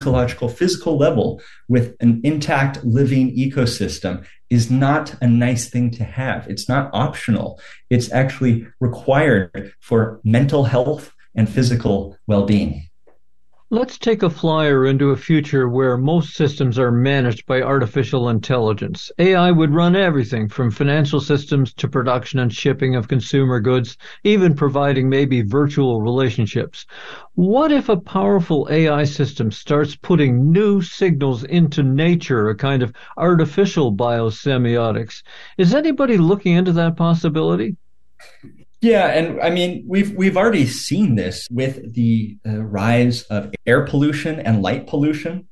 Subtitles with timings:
[0.00, 6.48] ecological physical level with an intact living ecosystem is not a nice thing to have.
[6.48, 7.60] It's not optional.
[7.90, 12.89] It's actually required for mental health and physical well-being.
[13.72, 19.12] Let's take a flyer into a future where most systems are managed by artificial intelligence.
[19.20, 24.56] AI would run everything from financial systems to production and shipping of consumer goods, even
[24.56, 26.84] providing maybe virtual relationships.
[27.34, 32.92] What if a powerful AI system starts putting new signals into nature, a kind of
[33.16, 35.22] artificial biosemiotics?
[35.58, 37.76] Is anybody looking into that possibility?
[38.80, 43.84] Yeah, and I mean we've we've already seen this with the uh, rise of air
[43.84, 45.48] pollution and light pollution.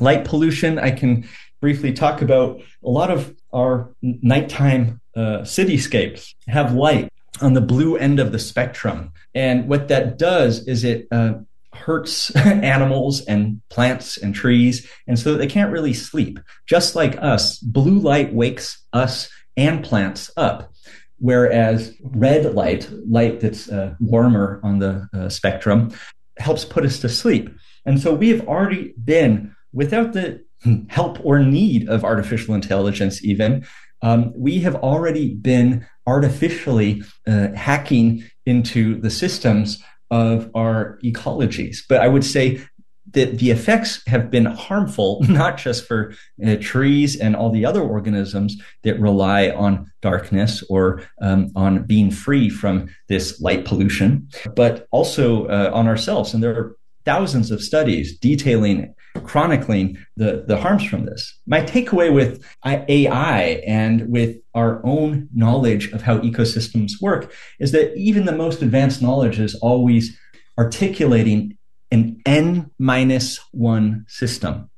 [0.00, 1.28] Light pollution, I can
[1.60, 2.60] briefly talk about.
[2.84, 8.38] A lot of our nighttime uh, cityscapes have light on the blue end of the
[8.40, 11.34] spectrum, and what that does is it uh,
[11.72, 16.40] hurts animals and plants and trees, and so they can't really sleep.
[16.66, 20.72] Just like us, blue light wakes us and plants up.
[21.18, 25.92] Whereas red light, light that's uh, warmer on the uh, spectrum,
[26.38, 27.50] helps put us to sleep.
[27.84, 30.44] And so we have already been, without the
[30.88, 33.66] help or need of artificial intelligence, even,
[34.02, 41.78] um, we have already been artificially uh, hacking into the systems of our ecologies.
[41.88, 42.62] But I would say
[43.10, 46.14] the, the effects have been harmful, not just for
[46.46, 52.10] uh, trees and all the other organisms that rely on darkness or um, on being
[52.10, 56.34] free from this light pollution, but also uh, on ourselves.
[56.34, 61.38] And there are thousands of studies detailing, chronicling the, the harms from this.
[61.46, 67.96] My takeaway with AI and with our own knowledge of how ecosystems work is that
[67.96, 70.18] even the most advanced knowledge is always
[70.58, 71.57] articulating
[71.90, 74.70] an n minus one system.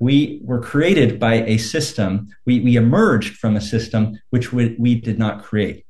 [0.00, 2.28] We were created by a system.
[2.46, 5.84] We, we emerged from a system which we, we did not create,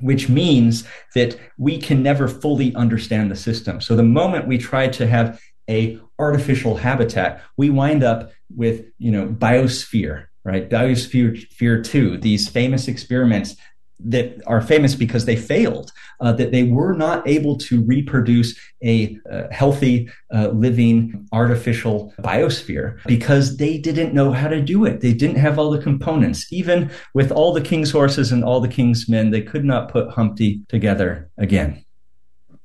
[0.00, 3.80] which means that we can never fully understand the system.
[3.80, 9.10] So the moment we try to have a artificial habitat, we wind up with, you
[9.10, 10.68] know, biosphere, right?
[10.68, 13.56] Biosphere fear two, these famous experiments
[14.00, 19.18] that are famous because they failed, uh, that they were not able to reproduce a
[19.30, 25.00] uh, healthy, uh, living, artificial biosphere because they didn't know how to do it.
[25.00, 26.52] They didn't have all the components.
[26.52, 30.10] Even with all the king's horses and all the king's men, they could not put
[30.10, 31.84] Humpty together again.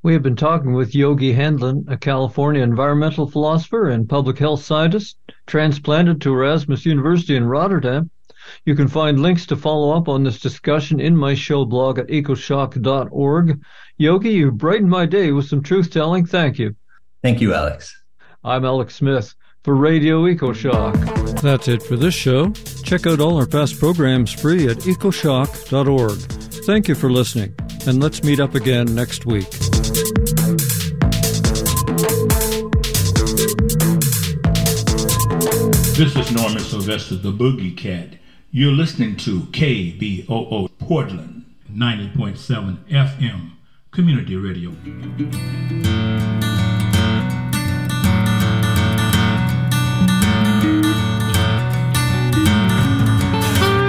[0.03, 5.17] We have been talking with Yogi Hendlin, a California environmental philosopher and public health scientist,
[5.47, 8.09] transplanted to Erasmus University in Rotterdam.
[8.65, 12.07] You can find links to follow up on this discussion in my show blog at
[12.07, 13.61] ecoshock.org.
[13.97, 16.25] Yogi, you've brightened my day with some truth telling.
[16.25, 16.75] Thank you.
[17.21, 17.95] Thank you, Alex.
[18.43, 19.33] I'm Alex Smith
[19.63, 21.41] for Radio EcoShock.
[21.41, 22.51] That's it for this show.
[22.83, 26.19] Check out all our past programs free at ecoshock.org.
[26.65, 27.55] Thank you for listening,
[27.87, 29.49] and let's meet up again next week.
[35.95, 38.15] This is Norman Sylvester, the Boogie Cat.
[38.55, 43.49] You're listening to KBOO Portland 90.7 FM
[43.89, 44.69] Community Radio.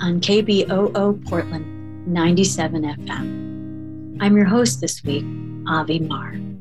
[0.00, 4.22] on KBOO Portland 97 FM.
[4.22, 5.26] I'm your host this week,
[5.68, 6.55] Avi Marr.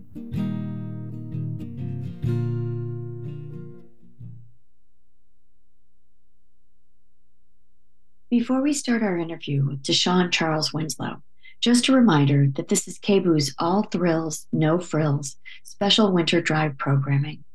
[8.38, 11.24] Before we start our interview with Deshawn Charles Winslow,
[11.62, 17.46] just a reminder that this is KBOO's All Thrills, No Frills special winter drive programming.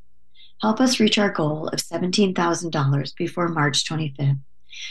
[0.62, 4.38] Help us reach our goal of $17,000 before March 25th.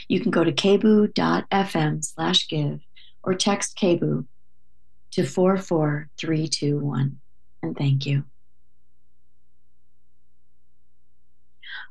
[0.08, 2.82] You can go to kboo.fm slash give
[3.24, 4.28] or text KBOO
[5.14, 7.20] to 44321.
[7.64, 8.26] And thank you.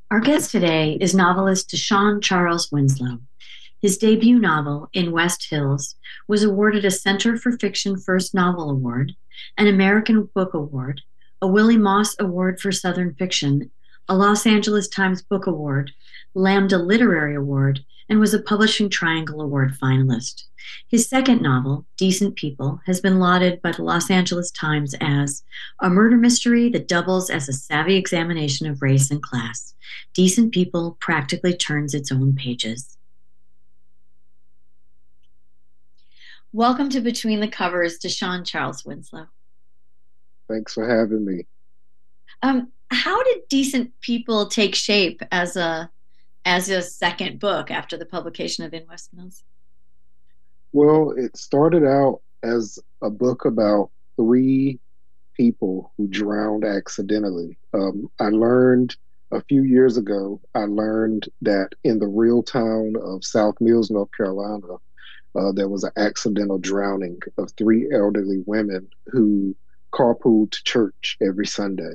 [0.09, 3.19] Our guest today is novelist Deshawn Charles Winslow.
[3.81, 5.95] His debut novel, In West Mills,
[6.27, 9.15] was awarded a Center for Fiction First Novel Award,
[9.57, 11.03] an American Book Award,
[11.41, 13.71] a Willie Morris Award for Southern Fiction,
[14.09, 15.93] a Los Angeles Times Book Award,
[16.35, 20.45] Lambda Literary Award, and was a Publishing Triangle Award finalist.
[20.89, 25.45] His second novel, Decent People, has been lauded by the Los Angeles Times as
[25.81, 29.75] a murder mystery that doubles as a savvy examination of race and class.
[30.15, 32.98] Decent People practically turns its own pages.
[36.55, 39.27] Welcome to Between the Covers, Deshawn Charles Winslow.
[40.49, 41.45] Thanks for having me.
[42.43, 45.91] Um, how did Decent People take shape as a
[46.47, 49.45] as a second book after the publication of In West Mills?
[50.73, 54.79] Well, it started out as a book about three
[55.37, 57.59] people who drowned accidentally.
[57.75, 58.97] Um, I learned
[59.33, 64.09] a few years ago, I learned that in the real town of South Mills, North
[64.17, 64.77] Carolina,
[65.39, 69.55] uh, there was an accidental drowning of three elderly women who
[69.93, 71.95] carpooled to church every Sunday.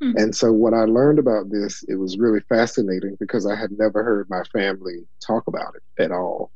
[0.00, 0.12] Hmm.
[0.16, 4.04] And so, what I learned about this, it was really fascinating because I had never
[4.04, 6.50] heard my family talk about it at all.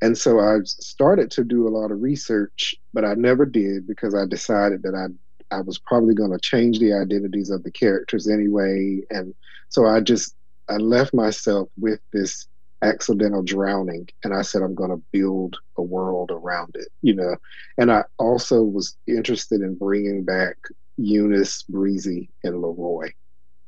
[0.00, 4.14] And so, I started to do a lot of research, but I never did because
[4.14, 5.06] I decided that I
[5.54, 9.00] I was probably going to change the identities of the characters anyway.
[9.10, 9.34] And
[9.68, 10.34] so, I just
[10.68, 12.46] I left myself with this
[12.82, 17.36] accidental drowning and i said i'm going to build a world around it you know?
[17.76, 20.56] And i also was interested in bringing back
[20.98, 23.10] eunice breezy and leroy.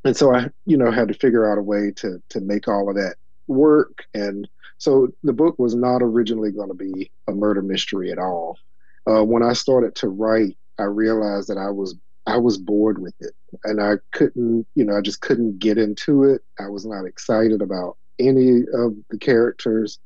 [0.04, 2.88] And so i you know had to figure out a way to to make all
[2.88, 3.16] of that
[3.46, 4.04] work.
[4.14, 4.48] And
[4.78, 8.58] so the book was not originally going to be a murder mystery at all.
[9.06, 11.94] Uh, when i started to write i realized that i was
[12.26, 13.34] i was bored with it.
[13.64, 16.42] And i couldn't you know i just couldn't get into it.
[16.58, 19.98] I was not excited about any of the characters.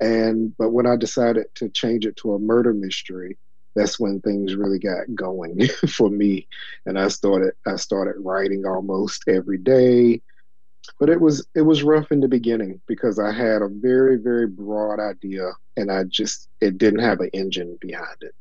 [0.00, 3.36] And but when I decided to change it to a murder mystery,
[3.74, 6.48] that's when things really got going for me.
[6.86, 10.22] And I started I started writing almost every day.
[10.98, 14.46] But it was it was rough in the beginning because I had a very, very
[14.46, 18.34] broad idea and I just it didn't have an engine behind it.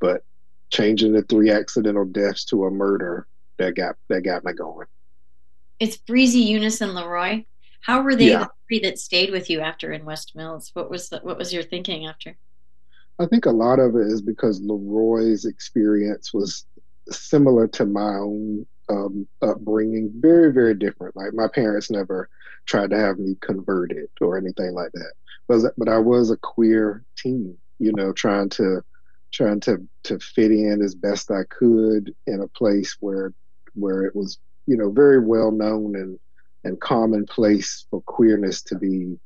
[0.00, 0.24] But
[0.70, 3.26] changing the three accidental deaths to a murder
[3.58, 4.86] that got that got me going.
[5.78, 7.44] It's Breezy, Eunice, and Leroy.
[7.80, 8.40] How were they yeah.
[8.40, 10.70] the three that stayed with you after in West Mills?
[10.74, 12.36] What was the, what was your thinking after?
[13.18, 16.64] I think a lot of it is because Leroy's experience was
[17.10, 21.16] similar to my own um, upbringing, very very different.
[21.16, 22.28] Like my parents never
[22.66, 25.12] tried to have me converted or anything like that.
[25.48, 28.82] But but I was a queer teen, you know, trying to
[29.32, 33.32] trying to to fit in as best I could in a place where
[33.74, 36.18] where it was you know very well known and
[36.64, 39.18] and commonplace for queerness to be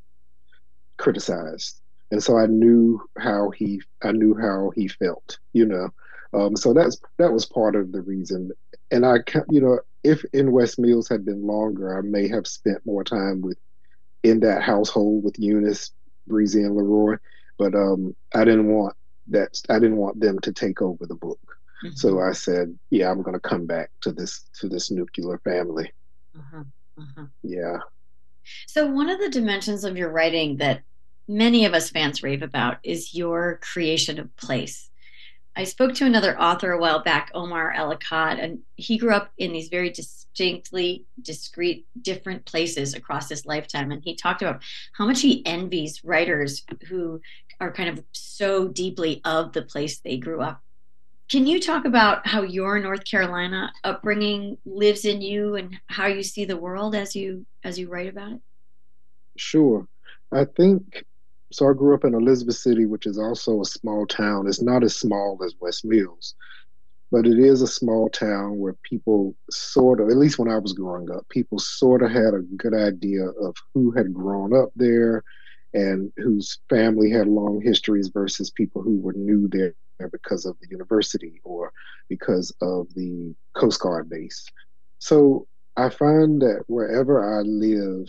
[0.99, 1.81] criticized.
[2.11, 5.89] And so I knew how he I knew how he felt, you know.
[6.33, 8.53] Um, so that's that was part of the reason.
[8.91, 9.19] And I
[9.51, 13.41] you know, if in West Mills had been longer, I may have spent more time
[13.41, 13.59] with
[14.23, 15.93] in that household with Eunice,
[16.27, 17.17] Breezy, and Leroy.
[17.59, 18.95] But um, I didn't want
[19.29, 19.61] that.
[19.69, 21.41] I didn't want them to take over the book.
[21.85, 21.95] Mm-hmm.
[21.95, 25.93] So I said, "Yeah, I'm going to come back to this to this nuclear family."
[26.37, 26.65] Uh-huh.
[26.99, 27.27] Uh-huh.
[27.43, 27.79] Yeah.
[28.67, 30.83] So, one of the dimensions of your writing that
[31.27, 34.91] many of us fans rave about is your creation of place.
[35.57, 39.53] I spoke to another author a while back, Omar El-Akkad, and he grew up in
[39.53, 43.93] these very distinctly discrete, different places across his lifetime.
[43.93, 44.63] And he talked about
[44.95, 47.21] how much he envies writers who
[47.61, 50.64] are kind of so deeply of the place they grew up
[51.31, 56.23] can you talk about how your North Carolina upbringing lives in you and how you
[56.23, 58.41] see the world as you as you write about it?
[59.37, 59.89] Sure.
[60.33, 61.05] I think
[61.53, 64.47] so I grew up in Elizabeth City, which is also a small town.
[64.47, 66.35] It's not as small as West Mills,
[67.11, 70.73] but it is a small town where people sort of, at least when I was
[70.73, 75.23] growing up, people sort of had a good idea of who had grown up there
[75.73, 80.69] and whose family had long histories versus people who were new there because of the
[80.71, 81.73] university or
[82.09, 84.45] because of the Coast Guard base.
[84.99, 85.47] So
[85.77, 88.07] I find that wherever I live,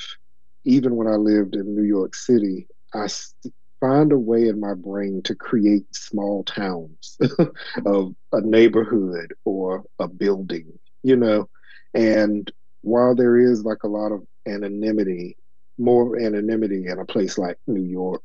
[0.66, 4.74] even when I lived in New York City, I st- find a way in my
[4.74, 7.18] brain to create small towns
[7.86, 11.50] of a neighborhood or a building, you know.
[11.94, 12.52] And
[12.82, 15.38] while there is like a lot of anonymity,
[15.78, 18.24] more anonymity in a place like New York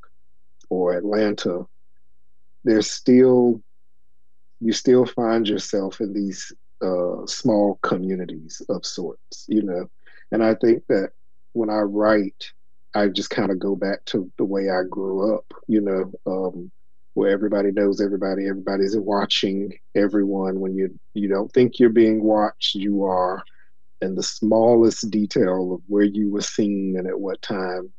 [0.68, 1.66] or Atlanta,
[2.64, 3.62] there's still
[4.60, 6.52] you still find yourself in these
[6.82, 9.88] uh, small communities of sorts, you know.
[10.32, 11.10] And I think that
[11.52, 12.52] when I write,
[12.94, 16.70] I just kind of go back to the way I grew up, you know, um,
[17.14, 20.60] where everybody knows everybody, everybody's watching everyone.
[20.60, 23.42] When you you don't think you're being watched, you are,
[24.00, 27.90] and the smallest detail of where you were seen and at what time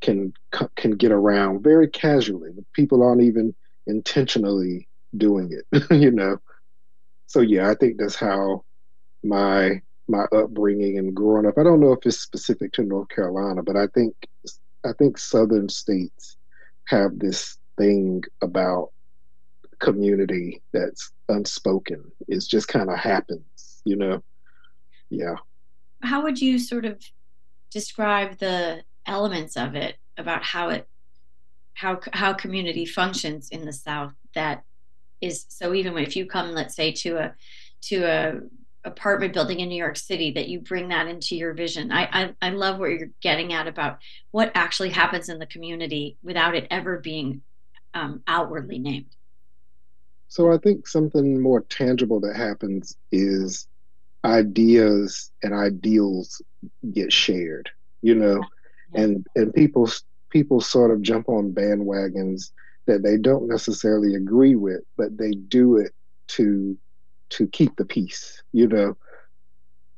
[0.00, 0.32] can
[0.76, 2.50] can get around very casually.
[2.74, 3.54] People aren't even
[3.88, 6.38] intentionally doing it, you know.
[7.26, 8.64] So yeah, I think that's how
[9.24, 11.58] my my upbringing and growing up.
[11.58, 14.14] I don't know if it's specific to North Carolina, but I think
[14.84, 16.36] I think southern states
[16.86, 18.90] have this thing about
[19.78, 22.02] community that's unspoken.
[22.26, 24.22] It just kind of happens, you know.
[25.10, 25.36] Yeah.
[26.02, 27.00] How would you sort of
[27.70, 30.88] describe the elements of it about how it
[31.78, 34.64] how how community functions in the South that
[35.20, 37.34] is so even if you come let's say to a
[37.82, 38.40] to a
[38.84, 41.92] apartment building in New York City that you bring that into your vision.
[41.92, 43.98] I, I, I love what you're getting at about
[44.30, 47.42] what actually happens in the community without it ever being
[47.94, 49.16] um, outwardly named.
[50.28, 53.66] So I think something more tangible that happens is
[54.24, 56.40] ideas and ideals
[56.92, 57.70] get shared,
[58.02, 58.42] you know,
[58.94, 59.00] yeah.
[59.02, 59.90] and and people
[60.30, 62.50] people sort of jump on bandwagons
[62.86, 65.92] that they don't necessarily agree with, but they do it
[66.28, 66.76] to
[67.30, 68.96] to keep the peace, you know.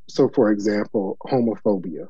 [0.09, 2.09] So for example, homophobia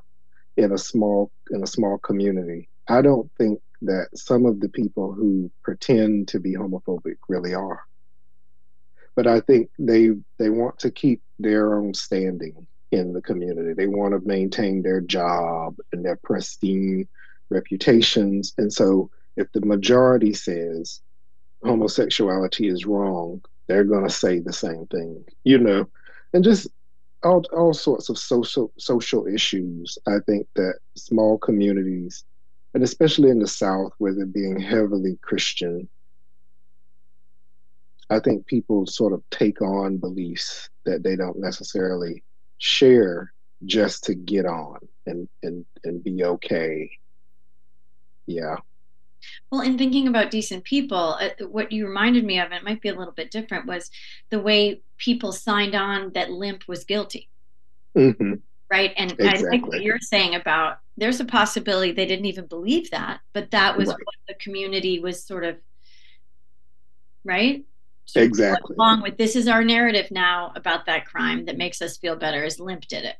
[0.56, 2.68] in a small in a small community.
[2.88, 7.80] I don't think that some of the people who pretend to be homophobic really are.
[9.16, 13.74] But I think they they want to keep their own standing in the community.
[13.74, 17.08] They want to maintain their job and their pristine
[17.50, 18.54] reputations.
[18.59, 21.00] And so if the majority says
[21.62, 25.88] homosexuality is wrong, they're going to say the same thing, you know,
[26.33, 26.69] and just
[27.23, 29.99] all, all sorts of social social issues.
[30.07, 32.25] I think that small communities,
[32.75, 35.88] and especially in the South, where they're being heavily Christian,
[38.09, 42.25] I think people sort of take on beliefs that they don't necessarily
[42.59, 43.33] share
[43.64, 46.90] just to get on and and and be okay.
[48.30, 48.56] Yeah.
[49.50, 52.80] Well, in thinking about decent people, uh, what you reminded me of, and it might
[52.80, 53.90] be a little bit different, was
[54.30, 57.28] the way people signed on that Limp was guilty.
[57.96, 58.34] Mm-hmm.
[58.70, 58.92] Right.
[58.96, 59.49] And exactly.
[59.49, 63.50] I like what you're saying about there's a possibility they didn't even believe that, but
[63.50, 63.99] that was right.
[63.99, 65.56] what the community was sort of,
[67.25, 67.64] right?
[68.04, 68.76] So exactly.
[68.76, 72.44] Along with this is our narrative now about that crime that makes us feel better
[72.44, 73.16] is Limp did it.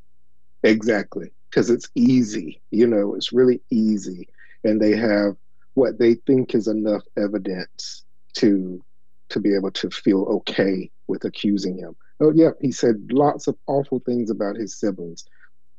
[0.63, 1.33] Exactly.
[1.49, 4.29] Because it's easy, you know, it's really easy.
[4.65, 5.37] And they have
[5.75, 8.83] what they think is enough evidence to
[9.31, 11.97] to be able to feel okay with accusing him.
[12.21, 15.25] Oh yeah, he said lots of awful things about his siblings.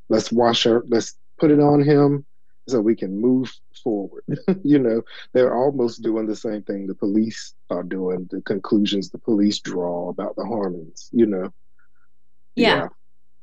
[0.09, 2.25] Let's wash our let's put it on him
[2.67, 4.23] so we can move forward.
[4.63, 5.01] you know,
[5.33, 10.09] they're almost doing the same thing the police are doing, the conclusions the police draw
[10.09, 11.53] about the Harmons, you know.
[12.55, 12.87] Yeah.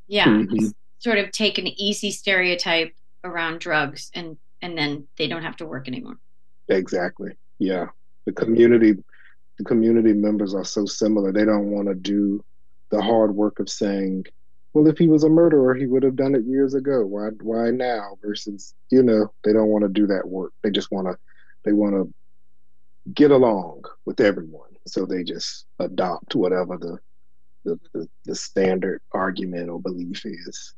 [0.07, 0.27] Yeah.
[0.27, 0.27] yeah.
[0.27, 0.67] Mm-hmm.
[0.99, 5.67] Sort of take an easy stereotype around drugs and and then they don't have to
[5.67, 6.19] work anymore.
[6.69, 7.33] Exactly.
[7.59, 7.87] Yeah.
[8.27, 8.95] The community
[9.59, 11.33] the community members are so similar.
[11.33, 12.45] They don't want to do
[12.91, 14.27] the hard work of saying,
[14.73, 17.05] well, if he was a murderer, he would have done it years ago.
[17.05, 18.17] Why why now?
[18.23, 20.53] Versus, you know, they don't want to do that work.
[20.63, 21.19] They just want to
[21.65, 22.13] they want to
[23.13, 24.71] get along with everyone.
[24.87, 26.99] So they just adopt whatever the
[27.65, 30.75] the, the, the standard argument or belief is.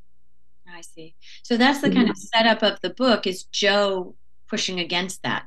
[0.72, 1.14] I see.
[1.42, 2.10] So that's the kind mm-hmm.
[2.10, 4.14] of setup of the book is Joe
[4.48, 5.46] pushing against that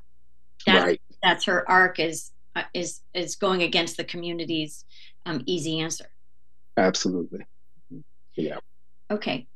[0.65, 1.01] that, right.
[1.21, 4.85] That's her arc is uh, is is going against the community's
[5.25, 6.05] um, easy answer.
[6.77, 7.45] Absolutely.
[7.93, 7.99] Mm-hmm.
[8.35, 8.57] Yeah.
[9.11, 9.47] Okay.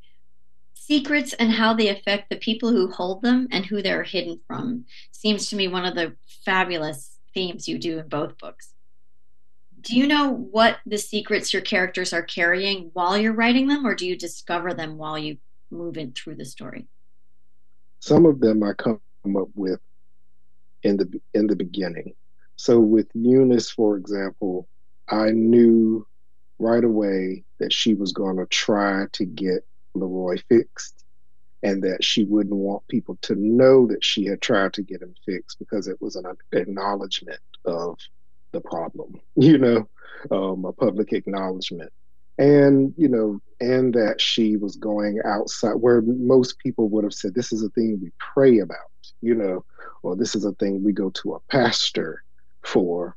[0.74, 4.86] Secrets and how they affect the people who hold them and who they're hidden from
[5.10, 8.72] seems to me one of the fabulous themes you do in both books.
[9.82, 13.94] Do you know what the secrets your characters are carrying while you're writing them, or
[13.94, 15.36] do you discover them while you
[15.70, 16.86] move in through the story?
[18.00, 19.00] Some of them I come
[19.36, 19.80] up with
[20.82, 22.14] in the in the beginning.
[22.56, 24.68] So with Eunice, for example,
[25.08, 26.06] I knew
[26.58, 31.04] right away that she was going to try to get Leroy fixed
[31.62, 35.14] and that she wouldn't want people to know that she had tried to get him
[35.26, 37.98] fixed because it was an acknowledgement of
[38.52, 39.88] the problem, you know,
[40.30, 41.92] um, a public acknowledgement.
[42.38, 47.34] And, you know, and that she was going outside where most people would have said,
[47.34, 48.78] this is a thing we pray about,
[49.20, 49.64] you know,
[50.02, 52.22] or this is a thing we go to a pastor
[52.62, 53.16] for.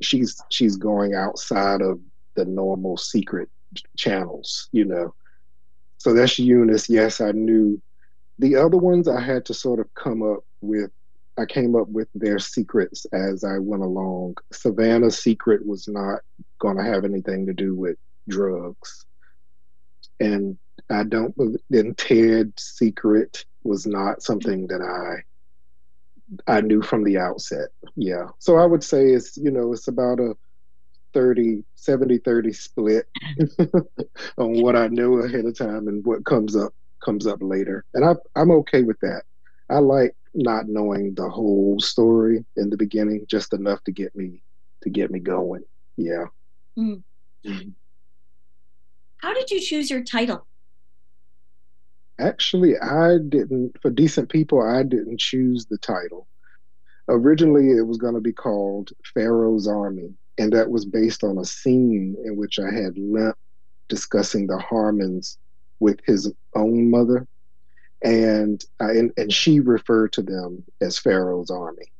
[0.00, 2.00] She's she's going outside of
[2.34, 3.48] the normal secret
[3.96, 5.14] channels, you know.
[5.98, 6.88] So that's Eunice.
[6.88, 7.80] Yes, I knew.
[8.38, 10.90] The other ones I had to sort of come up with.
[11.36, 14.36] I came up with their secrets as I went along.
[14.52, 16.20] Savannah's secret was not
[16.60, 17.96] going to have anything to do with
[18.28, 19.04] drugs.
[20.20, 20.58] And
[20.90, 25.22] I don't believe, then Ted's secret was not something that I
[26.46, 27.68] I knew from the outset.
[27.96, 28.28] Yeah.
[28.38, 30.34] So I would say it's, you know, it's about a
[31.12, 33.06] 30, 70, 30 split
[34.38, 37.84] on what I know ahead of time and what comes up comes up later.
[37.94, 39.22] And I I'm okay with that.
[39.70, 44.42] I like not knowing the whole story in the beginning, just enough to get me
[44.82, 45.62] to get me going.
[45.96, 46.26] Yeah.
[46.78, 47.02] Mm.
[49.24, 50.46] How did you choose your title?
[52.18, 56.26] Actually, I didn't, for Decent People, I didn't choose the title.
[57.08, 61.44] Originally, it was going to be called Pharaoh's Army, and that was based on a
[61.46, 63.38] scene in which I had Lemp
[63.88, 65.38] discussing the Harmons
[65.80, 67.26] with his own mother.
[68.02, 71.90] And, I, and, and she referred to them as Pharaoh's Army.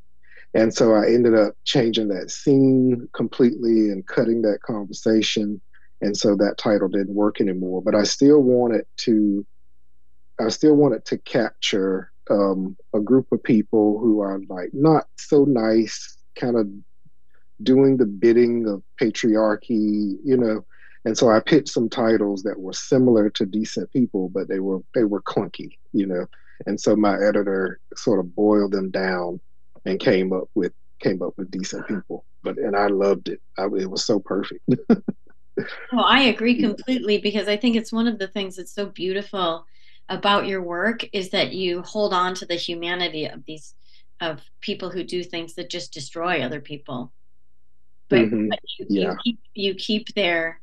[0.52, 5.62] And so I ended up changing that scene completely and cutting that conversation.
[6.00, 7.82] And so that title didn't work anymore.
[7.82, 9.46] But I still wanted to
[10.40, 15.44] I still wanted to capture um, a group of people who are like not so
[15.44, 16.68] nice, kind of
[17.62, 20.64] doing the bidding of patriarchy, you know.
[21.04, 24.80] And so I picked some titles that were similar to Decent People, but they were
[24.94, 26.26] they were clunky, you know.
[26.66, 29.40] And so my editor sort of boiled them down
[29.84, 32.24] and came up with came up with Decent People.
[32.42, 33.40] But and I loved it.
[33.58, 34.64] I, it was so perfect.
[35.56, 39.66] well, I agree completely because I think it's one of the things that's so beautiful
[40.08, 43.74] about your work is that you hold on to the humanity of these
[44.20, 47.12] of people who do things that just destroy other people
[48.08, 48.48] but, mm-hmm.
[48.48, 49.10] but you, yeah.
[49.10, 50.60] you, keep, you keep their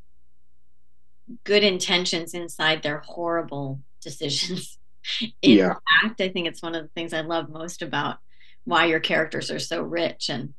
[1.44, 4.78] good intentions inside their horrible decisions
[5.22, 5.74] in yeah.
[6.02, 8.20] fact i think it's one of the things i love most about
[8.64, 10.54] why your characters are so rich and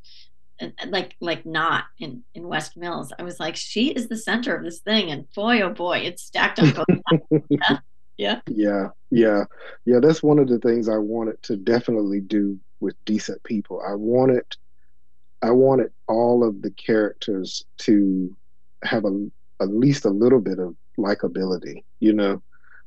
[0.88, 4.62] like like not in in west mills i was like she is the center of
[4.62, 6.86] this thing and boy oh boy it's stacked up
[7.48, 7.78] yeah
[8.18, 8.40] yeah.
[8.46, 8.88] Yeah.
[9.10, 9.44] Yeah.
[9.84, 9.98] Yeah.
[10.00, 13.82] That's one of the things I wanted to definitely do with decent people.
[13.86, 14.44] I wanted
[15.42, 18.34] I wanted all of the characters to
[18.84, 19.28] have a
[19.60, 22.42] at least a little bit of likability, you know,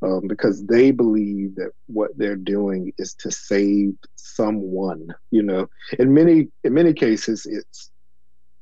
[0.05, 5.67] um, because they believe that what they're doing is to save someone, you know.
[5.99, 7.91] In many in many cases, it's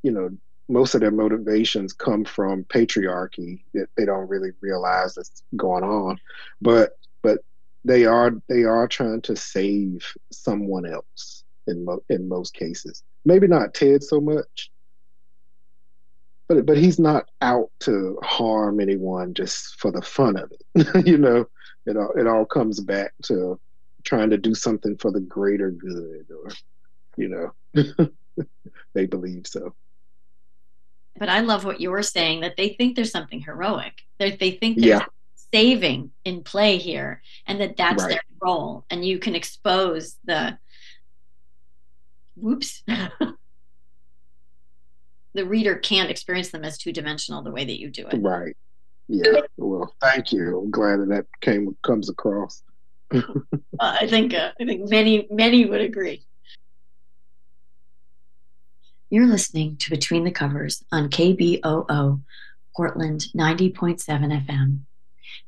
[0.03, 0.29] you know
[0.69, 6.17] most of their motivations come from patriarchy that they don't really realize that's going on
[6.61, 7.39] but but
[7.83, 13.47] they are they are trying to save someone else in mo- in most cases maybe
[13.47, 14.71] not ted so much
[16.47, 21.17] but but he's not out to harm anyone just for the fun of it you
[21.17, 21.45] know
[21.85, 23.59] it all it all comes back to
[24.03, 26.51] trying to do something for the greater good or
[27.17, 28.07] you know
[28.93, 29.73] they believe so
[31.17, 34.01] but I love what you were saying that they think there's something heroic.
[34.17, 35.05] They're, they think there's yeah.
[35.51, 38.09] saving in play here, and that that's right.
[38.11, 38.85] their role.
[38.89, 40.57] And you can expose the
[42.35, 42.83] whoops.
[45.33, 48.17] the reader can't experience them as two dimensional the way that you do it.
[48.17, 48.55] Right.
[49.07, 49.41] Yeah.
[49.57, 50.59] Well, thank you.
[50.59, 52.63] I'm glad that that came comes across.
[53.13, 53.21] uh,
[53.79, 56.25] I think uh, I think many many would agree.
[59.09, 62.21] You're listening to Between the Covers on KBOO,
[62.75, 64.01] Portland 90.7
[64.47, 64.79] FM.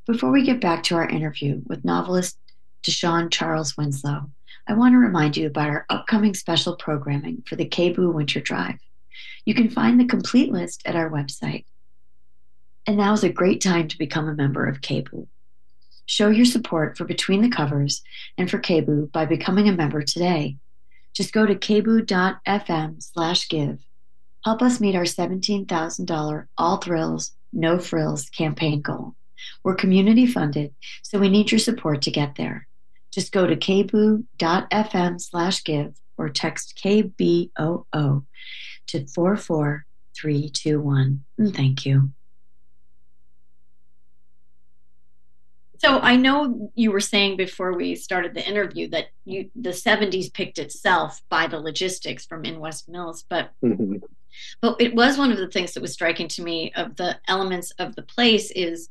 [0.06, 2.38] Before we get back to our interview with novelist
[2.84, 4.30] Deshawn Charles Winslow,
[4.68, 8.78] I want to remind you about our upcoming special programming for the KBOO Winter Drive.
[9.46, 11.66] You can find the complete list at our website.
[12.88, 15.28] And now is a great time to become a member of KBOO.
[16.06, 18.04] Show your support for Between the Covers
[18.38, 20.58] and for KBOO by becoming a member today
[21.16, 23.80] just go to kboo.fm slash give.
[24.44, 29.16] Help us meet our $17,000 All Thrills, No Frills campaign goal.
[29.64, 32.68] We're community funded, so we need your support to get there.
[33.12, 38.26] Just go to kboo.fm slash give or text KBOO
[38.88, 41.24] to 44321.
[41.38, 42.12] And thank you.
[45.78, 50.34] So I know you were saying before we started the interview that you the 70s
[50.34, 54.02] picked itself by the logistics from in West Mills, but Mhm.
[54.62, 57.72] but it was one of the things that was striking to me of the elements
[57.72, 58.90] of the place is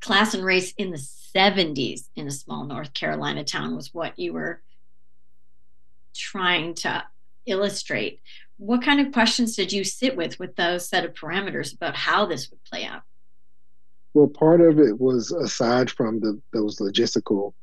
[0.00, 4.32] class and race in the 70s in a small North Carolina town was what you
[4.34, 4.62] were
[6.14, 7.04] trying to
[7.46, 8.20] illustrate.
[8.58, 12.26] What kind of questions did you sit with with those set of parameters about how
[12.26, 13.02] this would play out?
[14.14, 17.54] Well, part of it was aside from the those logistical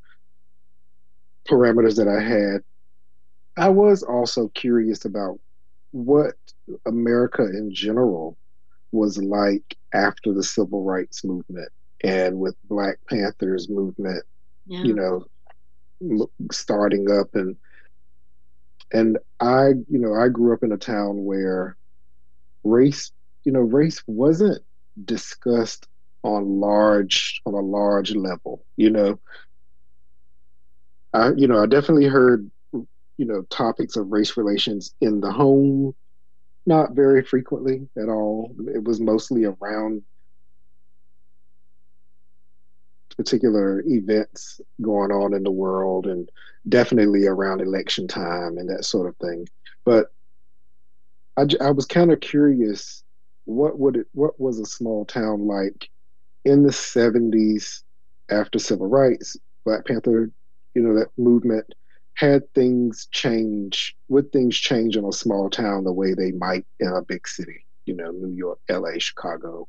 [1.50, 2.64] parameters that I had,
[3.58, 5.40] I was also curious about
[5.92, 6.36] what
[6.86, 8.38] America in general
[8.92, 11.70] was like after the civil rights movement
[12.04, 14.24] and with Black Panthers movement,
[14.66, 14.84] Yeah.
[14.84, 15.26] you know,
[16.52, 17.56] starting up and
[18.96, 21.76] and I, you know, I grew up in a town where
[22.64, 23.12] race,
[23.44, 24.64] you know, race wasn't
[25.04, 25.86] discussed
[26.24, 29.20] on large on a large level, you know.
[31.14, 35.94] I you know, I definitely heard you know topics of race relations in the home
[36.66, 38.56] not very frequently at all.
[38.74, 40.04] It was mostly around
[43.17, 46.30] particular events going on in the world and
[46.67, 49.47] definitely around election time and that sort of thing.
[49.86, 50.08] But
[51.38, 53.04] I was kind of curious
[53.45, 55.89] what would it what was a small town like
[56.43, 57.84] in the 70s
[58.30, 60.32] after civil rights black panther
[60.73, 61.65] you know that movement
[62.15, 66.88] had things change would things change in a small town the way they might in
[66.88, 69.67] a big city you know new york la chicago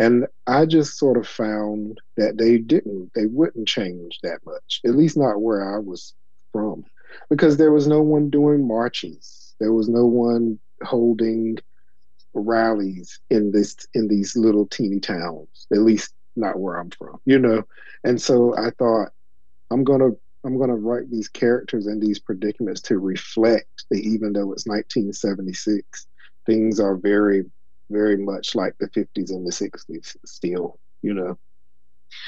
[0.00, 4.96] and i just sort of found that they didn't they wouldn't change that much at
[4.96, 6.14] least not where i was
[6.52, 6.84] from.
[7.28, 9.54] Because there was no one doing marches.
[9.60, 11.58] There was no one holding
[12.32, 17.40] rallies in this in these little teeny towns at least not where i'm from you
[17.40, 17.64] know?
[18.04, 19.08] And so i thought
[19.72, 20.10] i'm gonna
[20.44, 26.06] i'm gonna write these characters and these predicaments to reflect that even though it's 1976
[26.46, 27.44] things are very
[27.90, 31.38] very much like the 50s and the 60s still you know?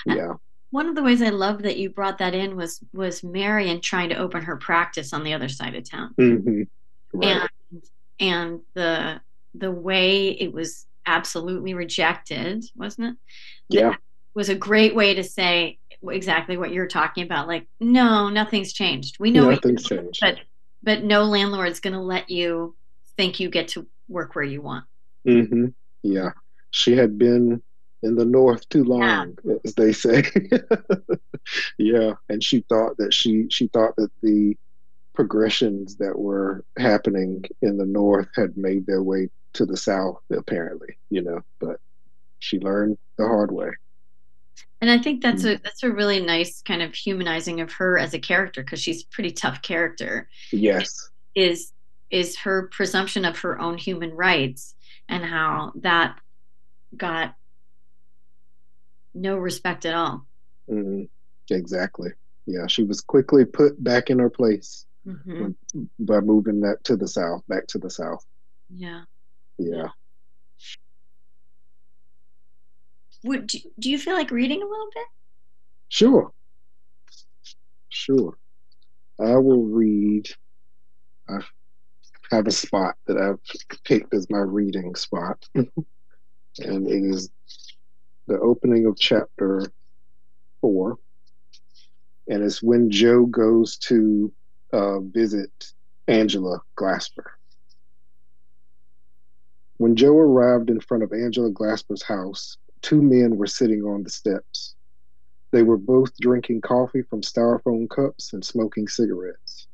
[0.07, 0.35] Yeah.
[0.70, 4.09] One of the ways I love that you brought that in was was Marion trying
[4.09, 6.14] to open her practice on the other side of town.
[6.16, 6.62] hmm
[7.12, 7.48] right.
[7.70, 7.83] And
[8.18, 9.20] and the
[9.55, 13.16] the way it was absolutely rejected wasn't it?
[13.68, 13.96] Yeah.
[14.35, 19.18] was a great way to say exactly what you're talking about like no nothing's changed.
[19.20, 20.20] We know nothing's changed.
[20.20, 20.38] but
[20.83, 22.75] but no landlord's going to let you
[23.16, 24.85] think you get to work where you want
[25.24, 25.66] hmm
[26.02, 26.30] Yeah,
[26.70, 27.62] she had been
[28.02, 30.24] in the north too long, as they say.
[31.78, 34.56] yeah, and she thought that she she thought that the
[35.14, 40.18] progressions that were happening in the north had made their way to the south.
[40.32, 41.78] Apparently, you know, but
[42.38, 43.70] she learned the hard way.
[44.80, 48.14] and i think that's a that's a really nice kind of humanizing of her as
[48.14, 51.11] a character because she's a pretty tough character Yes.
[51.37, 51.72] is
[52.11, 54.74] is her presumption of her own human rights
[55.09, 56.18] and how that
[56.96, 57.35] got
[59.14, 60.26] no respect at all.
[60.68, 61.02] hmm
[61.50, 62.11] Exactly.
[62.46, 65.55] Yeah, she was quickly put back in her place Mhm.
[65.98, 68.24] by moving that to the south, back to the south.
[68.70, 69.05] Yeah.
[69.59, 69.88] Yeah.
[73.24, 75.07] Would do, do you feel like reading a little bit?
[75.88, 76.33] Sure.
[77.88, 78.37] Sure.
[79.20, 80.28] I will read.
[81.28, 81.38] I
[82.33, 83.38] have a spot that I've
[83.85, 85.45] picked as my reading spot.
[85.55, 85.75] and
[86.59, 87.31] it is
[88.27, 89.66] the opening of chapter
[90.61, 90.99] four.
[92.29, 94.33] And it's when Joe goes to
[94.73, 95.51] uh, visit
[96.09, 97.33] Angela Glasper.
[99.77, 104.11] When Joe arrived in front of Angela Glasper's house, two men were sitting on the
[104.11, 104.75] steps.
[105.51, 109.66] They were both drinking coffee from styrofoam cups and smoking cigarettes.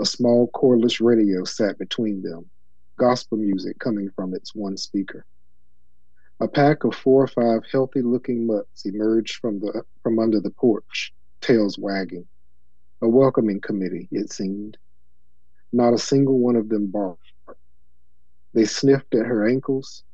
[0.00, 2.48] A small cordless radio sat between them,
[2.98, 5.26] gospel music coming from its one speaker.
[6.40, 10.50] A pack of four or five healthy looking mutts emerged from the from under the
[10.50, 12.28] porch, tails wagging.
[13.02, 14.76] A welcoming committee, it seemed.
[15.72, 17.32] Not a single one of them barked.
[18.54, 20.04] They sniffed at her ankles.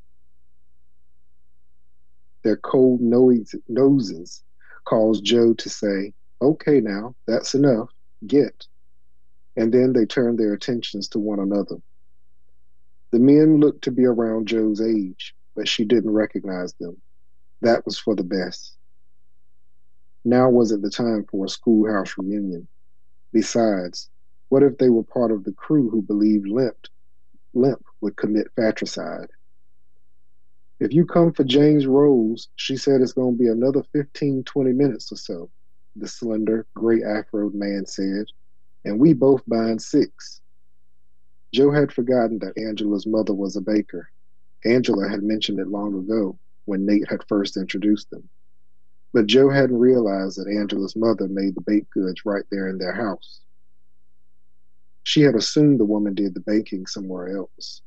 [2.43, 4.43] Their cold nose- noses
[4.85, 7.89] caused Joe to say, Okay, now, that's enough.
[8.25, 8.65] Get.
[9.57, 11.77] And then they turned their attentions to one another.
[13.11, 17.01] The men looked to be around Joe's age, but she didn't recognize them.
[17.61, 18.75] That was for the best.
[20.25, 22.67] Now wasn't the time for a schoolhouse reunion.
[23.31, 24.09] Besides,
[24.49, 26.87] what if they were part of the crew who believed Limp,
[27.53, 29.29] Limp would commit fratricide?
[30.79, 34.73] If you come for Jane's rolls, she said it's going to be another 15, 20
[34.73, 35.49] minutes or so,
[35.95, 38.25] the slender, gray afroed man said,
[38.85, 40.41] and we both buying six.
[41.53, 44.09] Joe had forgotten that Angela's mother was a baker.
[44.63, 48.29] Angela had mentioned it long ago when Nate had first introduced them.
[49.13, 52.93] But Joe hadn't realized that Angela's mother made the baked goods right there in their
[52.93, 53.41] house.
[55.03, 57.81] She had assumed the woman did the baking somewhere else.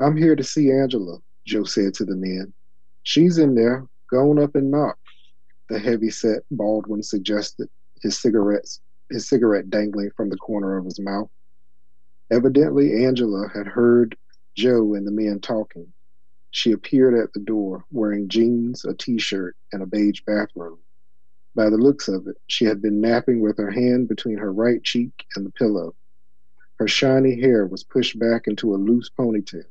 [0.00, 2.52] I'm here to see Angela, Joe said to the men.
[3.02, 4.98] She's in there, gone up and knock,
[5.68, 7.68] the heavy set Baldwin suggested,
[8.02, 8.80] his cigarettes
[9.14, 11.30] his cigarette dangling from the corner of his mouth.
[12.30, 14.16] Evidently Angela had heard
[14.56, 15.92] Joe and the men talking.
[16.50, 20.78] She appeared at the door wearing jeans, a t shirt, and a beige bathrobe.
[21.54, 24.82] By the looks of it, she had been napping with her hand between her right
[24.82, 25.94] cheek and the pillow.
[26.80, 29.62] Her shiny hair was pushed back into a loose ponytail.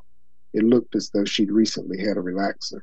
[0.53, 2.81] It looked as though she'd recently had a relaxer.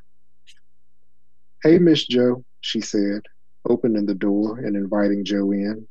[1.62, 3.22] Hey, Miss Joe, she said,
[3.64, 5.86] opening the door and inviting Joe in.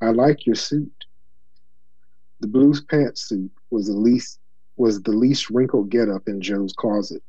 [0.00, 1.06] I like your suit.
[2.40, 4.38] The blue pantsuit was the least
[4.76, 7.22] was the least wrinkled getup in Joe's closet.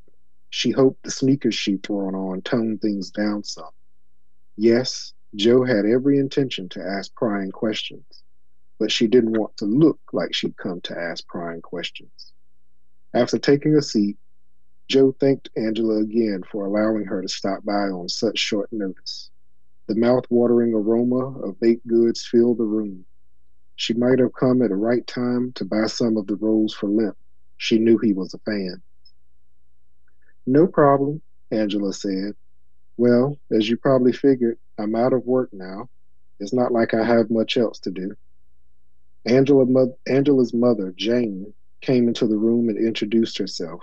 [0.52, 3.72] She hoped the sneakers she'd thrown on toned things down some.
[4.56, 8.24] Yes, Joe had every intention to ask prying questions,
[8.78, 12.34] but she didn't want to look like she'd come to ask prying questions.
[13.16, 14.18] After taking a seat,
[14.88, 19.32] Joe thanked Angela again for allowing her to stop by on such short notice.
[19.90, 23.06] The mouth-watering aroma of baked goods filled the room.
[23.76, 26.88] She might have come at the right time to buy some of the rolls for
[26.88, 27.18] Limp.
[27.58, 28.84] She knew he was a fan.
[30.46, 32.36] No problem, Angela said.
[32.98, 35.90] Well, as you probably figured, I'm out of work now.
[36.40, 38.16] It's not like I have much else to do.
[39.26, 43.82] Angela, Angela's mother, Jane, came into the room and introduced herself,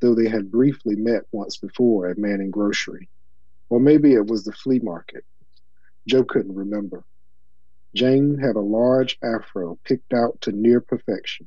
[0.00, 3.10] though they had briefly met once before at Manning Grocery.
[3.68, 5.22] Or maybe it was the flea market.
[6.06, 7.04] Joe couldn't remember.
[7.94, 11.46] Jane had a large afro picked out to near perfection.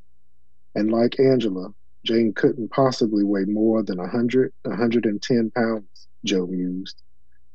[0.76, 1.74] And like Angela,
[2.06, 7.02] Jane couldn't possibly weigh more than a 100, a 110 pounds, Joe mused.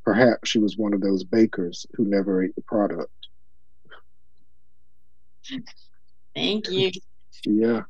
[0.04, 3.10] Perhaps she was one of those bakers who never ate the product.
[6.34, 6.90] Thank you.
[7.44, 7.82] Yeah.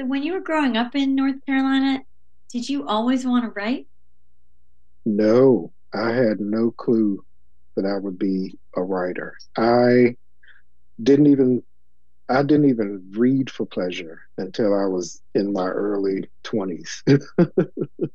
[0.00, 2.00] So, when you were growing up in North Carolina,
[2.50, 3.86] did you always want to write?
[5.04, 7.22] No, I had no clue
[7.76, 9.36] that I would be a writer.
[9.58, 10.16] I
[11.02, 11.62] didn't even
[12.30, 17.02] I didn't even read for pleasure until I was in my early 20s.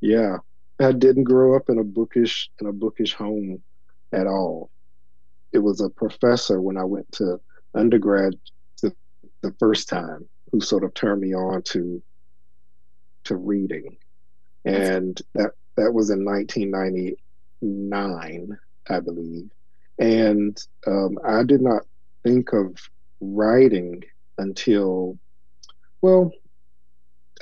[0.00, 0.36] yeah,
[0.78, 3.64] I didn't grow up in a bookish in a bookish home
[4.12, 4.70] at all.
[5.52, 7.40] It was a professor when I went to
[7.74, 8.34] undergrad
[8.80, 8.94] the,
[9.42, 12.02] the first time who sort of turned me on to
[13.24, 13.96] to reading,
[14.64, 19.50] and that that was in 1999, I believe.
[19.98, 20.56] And
[20.86, 21.82] um, I did not
[22.22, 22.76] think of
[23.20, 24.04] writing
[24.38, 25.18] until,
[26.02, 26.30] well,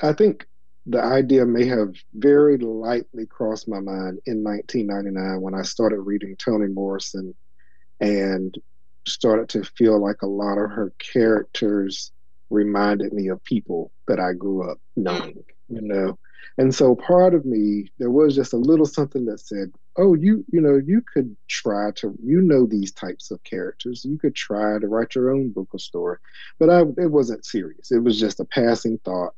[0.01, 0.47] I think
[0.85, 6.35] the idea may have very lightly crossed my mind in 1999 when I started reading
[6.35, 7.33] Toni Morrison
[7.99, 8.55] and
[9.07, 12.11] started to feel like a lot of her characters
[12.49, 16.17] reminded me of people that I grew up knowing, you know.
[16.57, 20.45] And so part of me, there was just a little something that said, oh, you,
[20.51, 24.05] you know, you could try to, you know, these types of characters.
[24.05, 26.17] You could try to write your own book or story.
[26.59, 27.91] But I, it wasn't serious.
[27.91, 29.33] It was just a passing thought.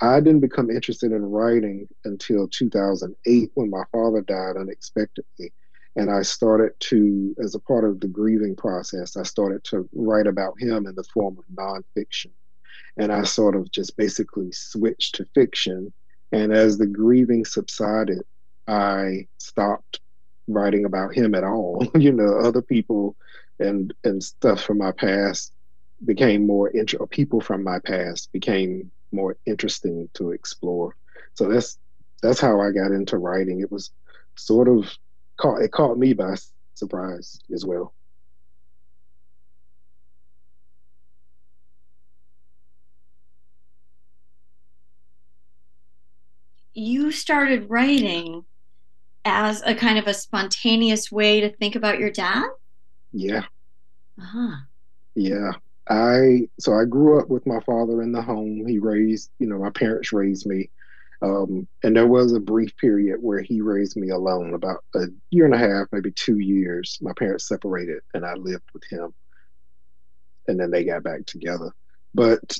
[0.00, 5.52] I didn't become interested in writing until 2008 when my father died unexpectedly.
[5.98, 10.28] And I started to, as a part of the grieving process, I started to write
[10.28, 12.30] about him in the form of nonfiction.
[12.96, 15.92] And I sort of just basically switched to fiction.
[16.30, 18.22] And as the grieving subsided,
[18.68, 19.98] I stopped
[20.46, 21.84] writing about him at all.
[21.98, 23.16] you know, other people
[23.58, 25.52] and and stuff from my past
[26.04, 30.94] became more int- or people from my past became more interesting to explore.
[31.34, 31.76] So that's
[32.22, 33.62] that's how I got into writing.
[33.62, 33.90] It was
[34.36, 34.96] sort of
[35.38, 36.34] caught it caught me by
[36.74, 37.94] surprise as well.
[46.74, 48.44] You started writing
[49.24, 52.44] as a kind of a spontaneous way to think about your dad?
[53.12, 53.44] Yeah.
[54.20, 54.56] Uh-huh.
[55.14, 55.52] Yeah.
[55.90, 58.66] I so I grew up with my father in the home.
[58.66, 60.70] He raised, you know, my parents raised me.
[61.20, 65.46] Um, and there was a brief period where he raised me alone, about a year
[65.46, 66.98] and a half, maybe two years.
[67.00, 69.12] My parents separated and I lived with him.
[70.46, 71.72] And then they got back together.
[72.14, 72.58] But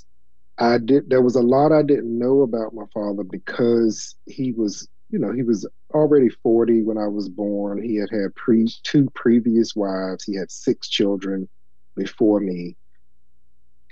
[0.58, 4.88] I did there was a lot I didn't know about my father because he was,
[5.08, 7.80] you know, he was already 40 when I was born.
[7.80, 10.24] He had had pre two previous wives.
[10.24, 11.48] He had six children
[11.96, 12.76] before me.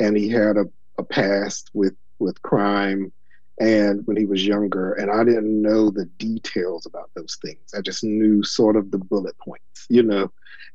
[0.01, 0.67] And he had a,
[0.99, 3.13] a past with with crime
[3.59, 7.73] and when he was younger and i didn't know the details about those things.
[7.75, 10.31] I just knew sort of the bullet points you know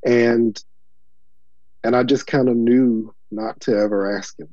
[0.05, 0.61] and
[1.83, 4.49] and i just kind of knew not to ever ask him.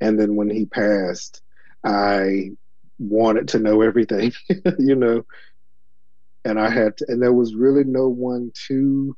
[0.00, 1.40] And then when he passed
[1.84, 2.50] i
[2.98, 4.32] wanted to know everything
[4.78, 5.24] you know
[6.44, 9.16] and i had to, and there was really no one to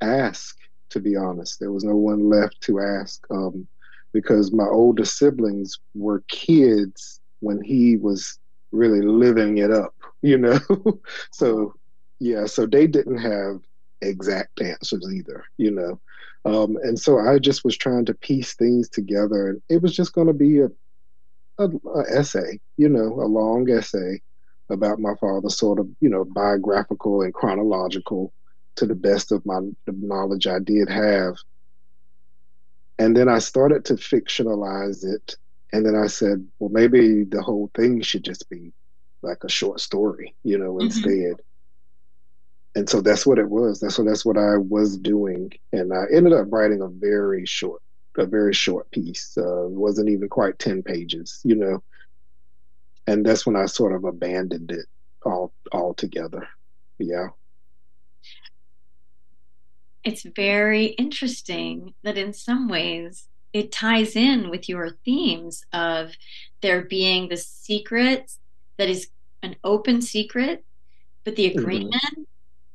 [0.00, 0.56] ask
[0.94, 1.58] to be honest.
[1.58, 3.66] There was no one left to ask um,
[4.12, 8.38] because my older siblings were kids when he was
[8.72, 10.58] really living it up, you know?
[11.30, 11.74] so,
[12.18, 13.60] yeah, so they didn't have
[14.02, 16.00] exact answers either, you know?
[16.44, 20.12] Um, and so I just was trying to piece things together, and it was just
[20.12, 20.70] going to be a,
[21.58, 24.20] a, a essay, you know, a long essay
[24.70, 28.32] about my father, sort of, you know, biographical and chronological
[28.76, 31.36] to the best of my knowledge I did have.
[32.98, 35.36] And then I started to fictionalize it
[35.74, 38.72] and then I said, well, maybe the whole thing should just be
[39.22, 40.86] like a short story, you know, mm-hmm.
[40.86, 41.40] instead.
[42.76, 43.80] And so that's what it was.
[43.80, 47.82] That's what that's what I was doing, and I ended up writing a very short,
[48.16, 49.36] a very short piece.
[49.36, 51.82] Uh, it wasn't even quite ten pages, you know.
[53.08, 54.86] And that's when I sort of abandoned it
[55.24, 56.46] all altogether.
[56.98, 57.28] Yeah.
[60.04, 66.12] It's very interesting that in some ways it ties in with your themes of
[66.60, 68.32] there being the secret
[68.76, 69.08] that is
[69.42, 70.64] an open secret,
[71.22, 71.60] but the mm-hmm.
[71.60, 72.22] agreement mm-hmm.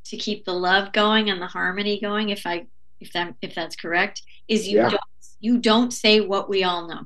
[0.06, 2.66] to keep the love going and the harmony going, if I
[3.02, 4.90] if that if that's correct, is you yeah.
[4.90, 5.02] don't
[5.42, 7.06] you don't say what we all know.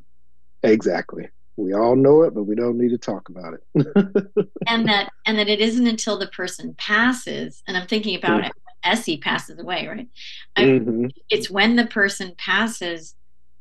[0.62, 1.28] Exactly.
[1.56, 3.64] We all know it, but we don't need to talk about it.
[4.68, 8.48] and that and that it isn't until the person passes, and I'm thinking about mm-hmm.
[8.48, 10.08] it Essie passes away, right?
[10.58, 11.08] Mm-hmm.
[11.30, 13.16] It's when the person passes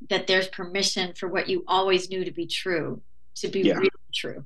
[0.09, 3.03] that there's permission for what you always knew to be true
[3.37, 3.75] to be yeah.
[3.75, 4.45] really true.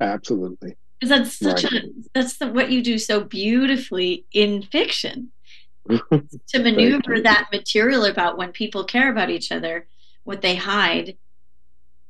[0.00, 0.76] Absolutely.
[0.98, 1.84] Because that's such right.
[1.84, 5.32] a that's the, what you do so beautifully in fiction.
[5.88, 9.88] to maneuver that material about when people care about each other,
[10.24, 11.16] what they hide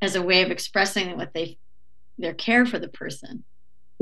[0.03, 1.57] as a way of expressing what they
[2.19, 3.45] their care for the person.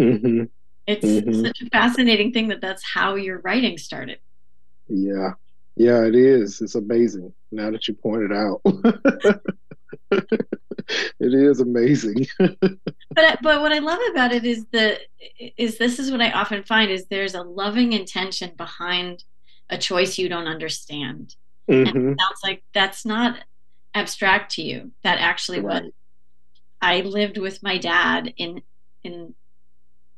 [0.00, 0.44] Mm-hmm.
[0.86, 1.44] It's mm-hmm.
[1.44, 4.18] such a fascinating thing that that's how your writing started.
[4.88, 5.34] Yeah,
[5.78, 6.60] yeah, it is.
[6.60, 8.60] It's amazing now that you pointed out.
[10.10, 10.40] it
[11.20, 12.26] is amazing.
[12.38, 14.98] but but what I love about it is the
[15.56, 19.22] is this is what I often find is there's a loving intention behind
[19.70, 21.36] a choice you don't understand.
[21.68, 21.96] Mm-hmm.
[21.96, 23.38] And it sounds like that's not
[23.94, 24.90] abstract to you.
[25.04, 25.84] That actually right.
[25.84, 25.92] what
[26.82, 28.62] I lived with my dad in
[29.04, 29.34] in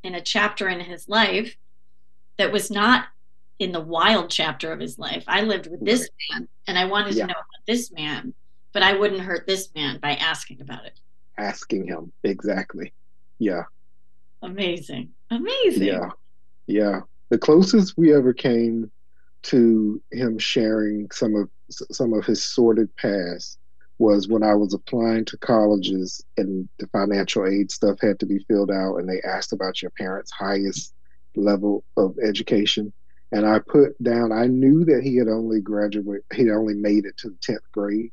[0.03, 1.55] in a chapter in his life
[2.37, 3.05] that was not
[3.61, 5.23] in the wild chapter of his life.
[5.27, 7.27] I lived with this man and I wanted yeah.
[7.27, 8.33] to know about this man,
[8.73, 10.99] but I wouldn't hurt this man by asking about it.
[11.37, 12.91] Asking him, exactly.
[13.37, 13.63] Yeah.
[14.41, 15.09] Amazing.
[15.29, 15.83] Amazing.
[15.87, 16.09] Yeah.
[16.65, 17.01] Yeah.
[17.29, 18.91] The closest we ever came
[19.43, 23.57] to him sharing some of some of his sordid past
[23.97, 28.43] was when I was applying to colleges and the financial aid stuff had to be
[28.47, 30.93] filled out and they asked about your parents' highest
[31.35, 32.91] level of education
[33.31, 37.05] and I put down, I knew that he had only graduated, he had only made
[37.05, 38.11] it to the 10th grade,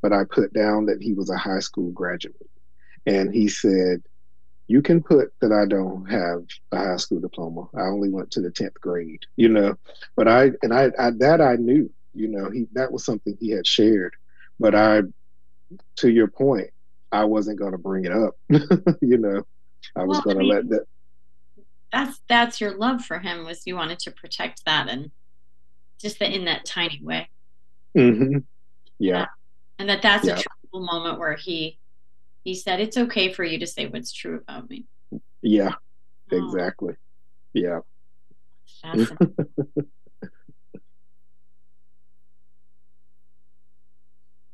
[0.00, 2.36] but I put down that he was a high school graduate.
[3.06, 4.02] And he said,
[4.68, 7.68] You can put that I don't have a high school diploma.
[7.74, 9.76] I only went to the 10th grade, you know.
[10.16, 13.50] But I, and I, I that I knew, you know, he, that was something he
[13.50, 14.14] had shared.
[14.60, 15.02] But I,
[15.96, 16.70] to your point,
[17.10, 18.36] I wasn't going to bring it up,
[19.00, 19.44] you know.
[19.96, 20.86] I was well, going to let that
[21.92, 25.10] that's that's your love for him was you wanted to protect that and
[26.00, 27.28] just that in that tiny way
[27.96, 28.38] mm-hmm.
[28.98, 29.26] yeah
[29.78, 30.32] and that that's yeah.
[30.32, 31.78] a truthful moment where he
[32.44, 34.84] he said it's okay for you to say what's true about me
[35.42, 35.72] yeah
[36.32, 36.36] oh.
[36.36, 36.94] exactly
[37.52, 37.80] yeah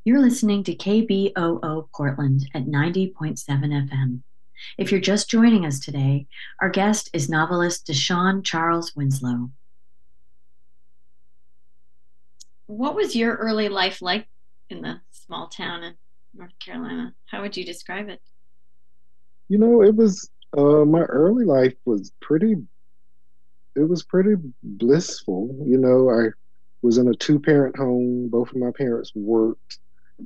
[0.07, 3.43] You're listening to KBOO Portland at 90.7
[3.91, 4.21] FM.
[4.79, 6.27] If you're just joining us today,
[6.61, 9.51] our guest is novelist Deshawn Charles Winslow.
[12.67, 14.27] What was your early life like
[14.71, 15.95] in the small town in
[16.35, 17.15] North Carolina?
[17.27, 18.21] How would you describe it?
[19.49, 22.57] You know, it was uh, my early life was pretty.
[23.77, 25.55] It was pretty blissful.
[25.65, 26.31] You know, I
[26.83, 28.29] was in a two-parent home.
[28.29, 29.79] Both of my parents worked.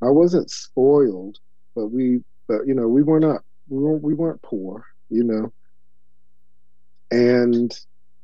[0.02, 1.38] I wasn't spoiled,
[1.74, 4.84] but we, but you know, we were not we weren't, we weren't poor.
[5.08, 5.52] You know,
[7.10, 7.72] and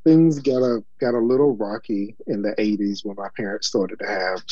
[0.05, 4.07] things got a got a little rocky in the 80s when my parents started to
[4.07, 4.43] have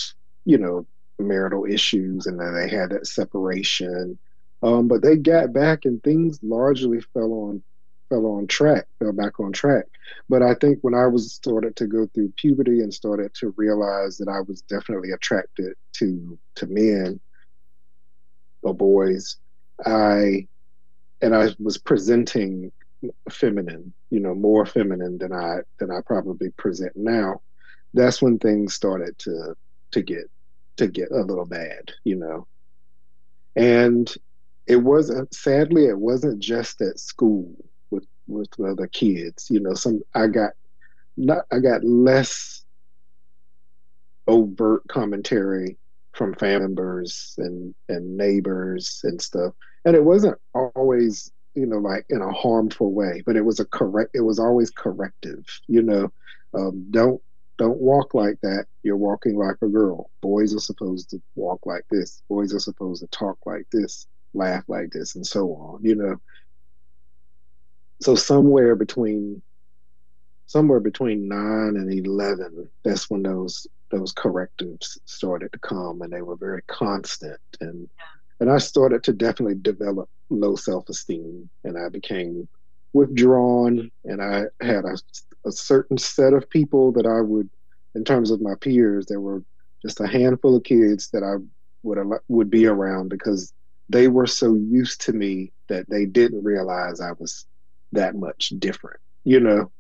[0.45, 0.87] you know
[1.19, 4.19] marital issues and then they had that separation.
[4.63, 7.63] Um, but they got back and things largely fell on
[8.09, 9.85] fell on track, fell back on track.
[10.29, 14.19] But I think when I was started to go through puberty and started to realize
[14.19, 17.21] that I was definitely attracted to to men
[18.63, 19.37] or boys,
[19.85, 20.49] I
[21.25, 22.71] and I was presenting
[23.31, 27.41] feminine, you know, more feminine than I than I probably present now.
[27.95, 29.55] That's when things started to
[29.93, 30.31] to get
[30.77, 32.47] to get a little bad, you know.
[33.57, 34.13] And
[34.67, 37.55] it wasn't sadly it wasn't just at school
[37.91, 39.49] with with other kids.
[39.51, 40.53] You know, some I got
[41.17, 42.65] not I got less
[44.27, 45.79] overt commentary
[46.13, 49.55] from family members and and neighbors and stuff.
[49.85, 53.67] And it wasn't always, you know, like in a harmful way, but it was a
[53.67, 56.13] correct it was always corrective, you know.
[56.55, 57.21] Um, don't
[57.59, 58.67] don't walk like that.
[58.83, 60.11] You're walking like a girl.
[60.23, 62.23] Boys are supposed to walk like this.
[62.29, 66.17] Boys are supposed to talk like this, laugh like this, and so on, you know.
[68.01, 69.43] So somewhere between
[70.47, 76.23] somewhere between nine and eleven, that's when those those correctives started to come and they
[76.23, 77.89] were very constant and
[78.45, 82.47] and I started to definitely develop low self esteem and I became
[82.93, 84.99] withdrawn and I had a,
[85.47, 87.49] a certain set of people that I would,
[87.95, 89.43] in terms of my peers, there were
[89.81, 91.37] just a handful of kids that I
[91.85, 91.97] would
[92.29, 93.51] would be around because
[93.89, 97.47] they were so used to me that they didn't realize I was
[97.93, 99.73] that much different, you know.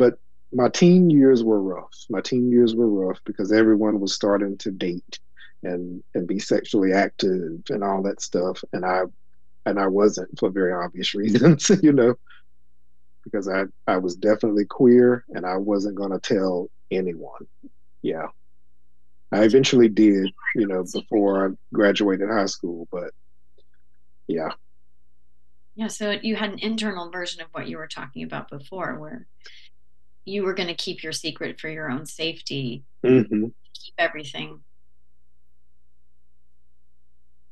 [0.00, 0.14] But
[0.52, 1.94] my teen years were rough.
[2.08, 5.20] My teen years were rough because everyone was starting to date
[5.62, 9.02] and and be sexually active and all that stuff, and I
[9.66, 12.16] and I wasn't for very obvious reasons, you know,
[13.24, 17.46] because I I was definitely queer and I wasn't going to tell anyone.
[18.02, 18.28] Yeah.
[19.32, 23.12] I eventually did, you know, before I graduated high school, but
[24.26, 24.50] yeah.
[25.76, 29.26] Yeah, so you had an internal version of what you were talking about before where
[30.24, 33.44] you were going to keep your secret for your own safety, mm-hmm.
[33.72, 34.60] keep everything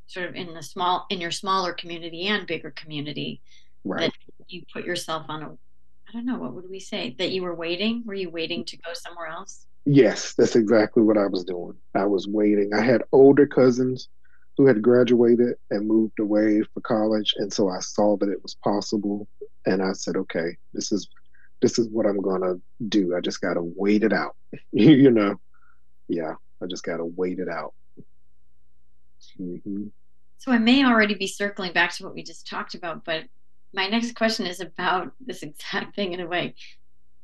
[0.08, 3.40] sort of in the small in your smaller community and bigger community
[3.84, 4.00] right.
[4.00, 4.12] that
[4.48, 7.14] you put yourself on a I don't know what would we say?
[7.18, 8.02] That you were waiting?
[8.06, 9.66] Were you waiting to go somewhere else?
[9.84, 11.74] Yes that's exactly what I was doing.
[11.94, 12.72] I was waiting.
[12.74, 14.08] I had older cousins
[14.56, 18.56] who had graduated and moved away for college and so I saw that it was
[18.64, 19.28] possible
[19.66, 21.08] and I said okay this is
[21.60, 23.14] this is what I'm going to do.
[23.16, 24.36] I just got to wait it out.
[24.72, 25.38] You know?
[26.08, 27.74] Yeah I just got to wait it out
[29.40, 29.86] Mm-hmm.
[30.38, 33.24] So I may already be circling back to what we just talked about, but
[33.74, 36.54] my next question is about this exact thing in a way.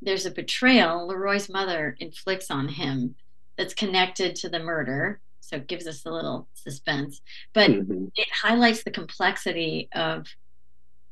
[0.03, 3.15] There's a betrayal Leroy's mother inflicts on him
[3.57, 5.21] that's connected to the murder.
[5.41, 7.21] So it gives us a little suspense,
[7.53, 8.07] but mm-hmm.
[8.17, 10.27] it highlights the complexity of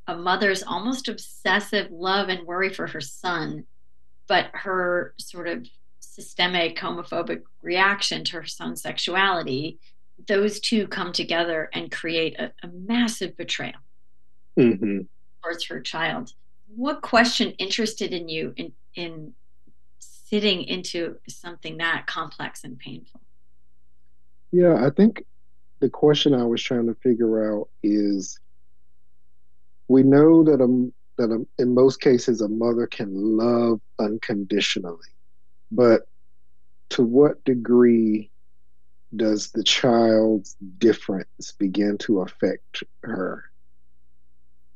[0.07, 3.67] a mother's almost obsessive love and worry for her son,
[4.27, 5.67] but her sort of
[6.01, 9.79] systemic homophobic reaction to her son's sexuality
[10.27, 13.81] those two come together and create a, a massive betrayal
[14.59, 15.01] mm-hmm.
[15.43, 16.33] towards her child.
[16.75, 19.35] What question interested in you in in
[19.99, 23.21] sitting into something that complex and painful?
[24.51, 25.25] Yeah, I think
[25.81, 28.39] the question I was trying to figure out is
[29.89, 35.09] we know that a, that a, in most cases a mother can love unconditionally,
[35.71, 36.03] but
[36.91, 38.31] to what degree
[39.15, 43.45] does the child's difference begin to affect her?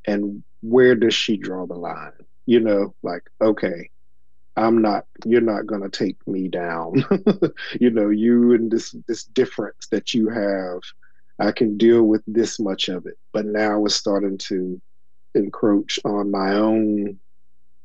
[0.06, 2.12] And where does she draw the line?
[2.44, 3.90] You know, like, okay,
[4.56, 7.04] I'm not, you're not to take me down.
[7.80, 10.80] you know, you and this, this difference that you have,
[11.38, 13.18] I can deal with this much of it.
[13.32, 14.80] But now it's starting to
[15.34, 17.18] encroach on my own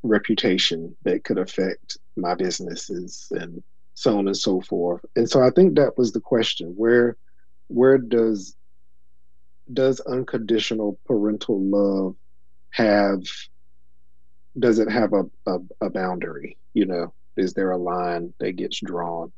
[0.03, 3.61] reputation that could affect my businesses and
[4.01, 5.05] so on and so forth.
[5.15, 7.17] And so I think that was the question: where
[7.67, 8.55] where does
[9.71, 12.15] does unconditional parental love
[12.71, 13.21] have
[14.57, 18.81] does it have a, a, a boundary you know is there a line that gets
[18.81, 19.31] drawn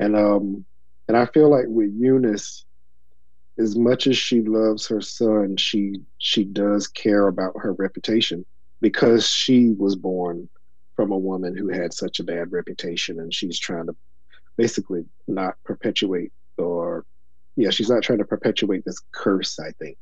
[0.00, 0.64] and um
[1.06, 2.64] and i feel like with eunice
[3.58, 8.44] as much as she loves her son she she does care about her reputation
[8.80, 10.48] because she was born
[10.98, 13.94] from a woman who had such a bad reputation and she's trying to
[14.56, 17.04] basically not perpetuate or
[17.54, 19.96] yeah she's not trying to perpetuate this curse i think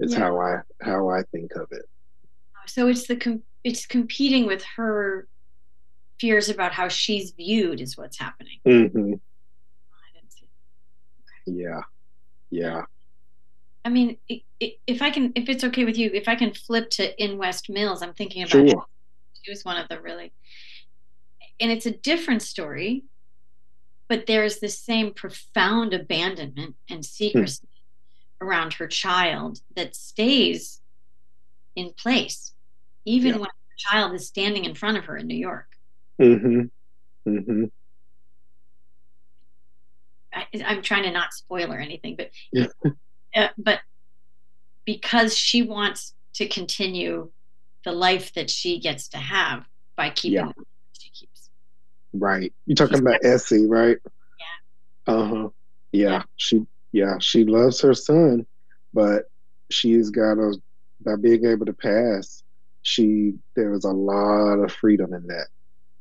[0.00, 0.18] is Yeah.
[0.18, 1.84] how i how i think of it.
[2.66, 5.28] So it's the com- it's competing with her
[6.18, 8.58] fears about how she's viewed is what's happening.
[8.64, 9.12] hmm
[9.94, 10.48] I didn't see
[11.46, 11.82] yeah.
[12.50, 12.82] Yeah.
[13.84, 16.52] I mean, i i if I can, if it's okay with you, if I can
[16.52, 18.84] flip to in West Mills, I'm thinking about sure
[19.42, 20.32] she was one of the really,
[21.60, 23.04] and it's a different story,
[24.08, 27.68] but there's the same profound abandonment and secrecy
[28.40, 30.80] around her child that stays
[31.74, 32.52] in place,
[33.04, 33.38] even Yeah.
[33.38, 35.66] when her child is standing in front of her in New York.
[36.18, 36.62] hmm
[37.24, 37.64] hmm
[40.32, 42.66] I, I'm trying to not spoil or anything, but Yeah.
[43.36, 43.80] uh, but
[44.84, 47.30] because she wants to continue
[47.88, 49.64] the life that she gets to have
[49.96, 50.52] by keeping Yeah.
[50.92, 51.48] she keeps.
[52.12, 53.96] right you're talking She's about essie right
[55.06, 55.14] Yeah.
[55.14, 55.48] uh-huh
[55.92, 56.22] yeah, Yeah.
[56.36, 58.44] she yeah she loves her son
[58.92, 59.30] but
[59.70, 60.54] she's got a
[61.00, 62.42] by being able to pass
[62.82, 65.46] she there was a lot of freedom in that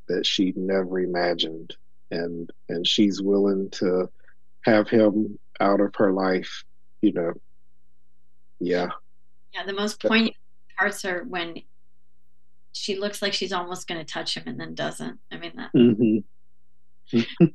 [0.09, 1.73] that she never imagined
[2.11, 4.09] and and she's willing to
[4.65, 6.65] have him out of her life
[7.01, 7.31] you know
[8.59, 8.89] yeah
[9.53, 10.35] Yeah, the most poignant
[10.77, 11.61] parts are when
[12.77, 15.19] she looks like she's almost going to touch him and then doesn't.
[15.31, 16.19] I mean that, Mm-hmm.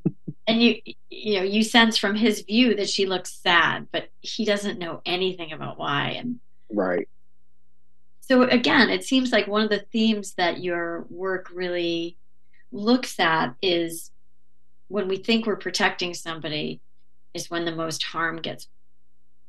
[0.46, 4.44] and you you know you sense from his view that she looks sad, but he
[4.44, 6.10] doesn't know anything about why.
[6.18, 7.08] And right
[8.22, 12.16] so again, it seems like one of the themes that your work really
[12.70, 14.10] looks at is
[14.88, 16.80] when we think we're protecting somebody,
[17.34, 18.68] is when the most harm gets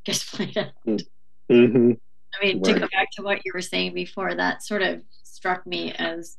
[0.04, 1.02] gets played out.
[1.50, 1.92] hmm
[2.36, 5.02] I mean, to go back to what you were saying before, that sort of
[5.44, 6.38] struck me as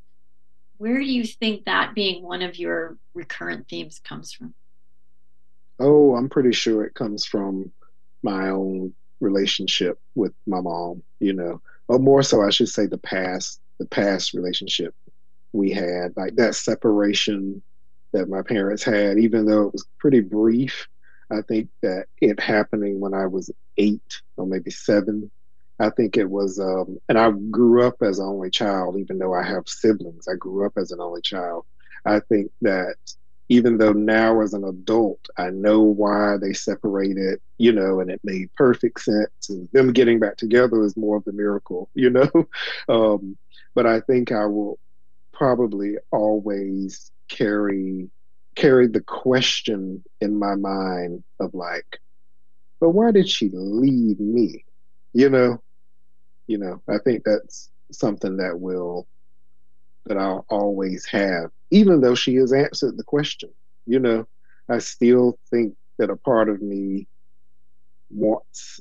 [0.79, 4.55] where do you think that being one of your recurrent themes comes from?
[5.79, 7.71] Oh, I'm pretty sure it comes from
[8.23, 12.97] my own relationship with my mom, you know, or more so, I should say the
[12.97, 14.95] past, the past relationship
[15.53, 17.61] we had, like that separation
[18.13, 20.89] that my parents had, even though it was pretty brief.
[21.31, 25.31] I think that it happening when I was eight or maybe seven.
[25.81, 29.35] I think it was, um, and I grew up as an only child, even though
[29.35, 30.29] I have siblings.
[30.29, 31.65] I grew up as an only child.
[32.07, 32.97] I think that
[33.49, 38.21] even though now as an adult I know why they separated, you know, and it
[38.25, 39.49] made perfect sense.
[39.49, 42.31] And them getting back together is more of the miracle, you know.
[42.89, 43.37] Um,
[43.75, 44.79] but I think I will
[45.33, 48.11] probably always carry
[48.57, 51.99] carry the question in my mind of like,
[52.81, 54.65] but why did she leave me?
[55.13, 55.63] You know,
[56.47, 56.83] you know.
[56.89, 59.07] I think that's something that will
[60.07, 63.51] that I'll always have, even though she has answered the question.
[63.87, 64.27] You know,
[64.69, 67.07] I still think that a part of me
[68.11, 68.81] wants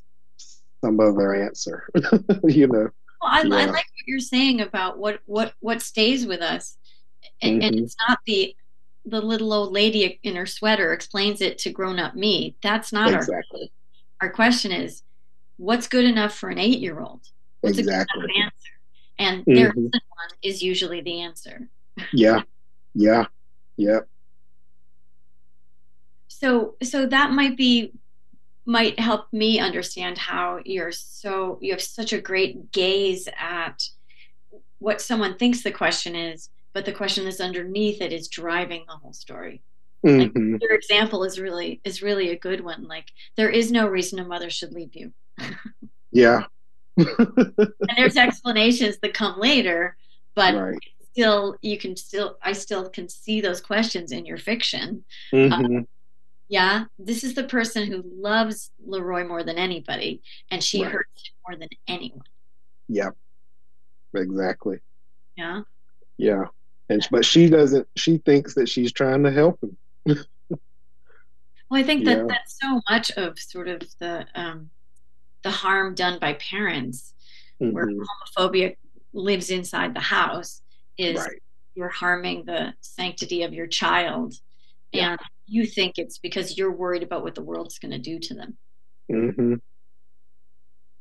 [0.83, 1.87] some other answer.
[2.43, 2.89] you know,
[3.21, 6.77] Well, I, I like what you're saying about what what what stays with us,
[7.41, 7.83] and, and Mhm.
[7.83, 8.55] it's not the
[9.05, 12.55] the little old lady in her sweater explains it to grown up me.
[12.61, 13.71] That's not exactly,
[14.21, 14.71] our our question.
[14.71, 15.03] Is
[15.57, 17.21] what's good enough for an eight year old?
[17.63, 18.33] What's a good exactly.
[18.37, 18.53] answer?
[19.19, 19.87] And there Mhm.
[19.87, 21.69] isn't one is usually the answer.
[22.13, 22.43] Yeah,
[22.93, 23.25] yeah,
[23.77, 24.01] yeah.
[26.27, 27.93] so so that might be
[28.65, 33.83] might help me understand how you're so you have such a great gaze at
[34.79, 38.95] what someone thinks the question is but the question that's underneath it is driving the
[38.95, 39.61] whole story
[40.03, 43.07] hmm your example is really is really a good one like
[43.37, 45.13] there is no reason a mother should leave you
[46.11, 46.45] Yeah.
[46.97, 49.95] And there's explanations that come later
[50.35, 50.77] but right.
[51.11, 55.79] still you can still i still can see those questions in your fiction hmm
[56.49, 60.21] Yeah, this is the person who loves Leroy more than anybody,
[60.51, 60.91] and she Right.
[60.91, 62.27] hurts him more than anyone.
[62.89, 63.15] Yep.
[64.13, 64.79] Exactly.
[65.35, 65.61] Yeah.
[66.17, 66.43] Yeah.
[66.89, 67.87] And but she doesn't.
[67.95, 69.77] She thinks that she's trying to help him.
[71.69, 72.25] Well, I think that Yeah.
[72.27, 74.69] that's so much of sort of the um,
[75.43, 77.13] the harm done by parents,
[77.57, 78.05] where Mhm.
[78.37, 78.75] homophobia
[79.13, 80.61] lives inside the house,
[80.97, 81.41] is Right.
[81.75, 84.33] you're harming the sanctity of your child,
[84.91, 85.11] Yeah.
[85.11, 88.33] and you think it's because you're worried about what the world's going to do to
[88.33, 88.57] them.
[89.09, 89.55] hmm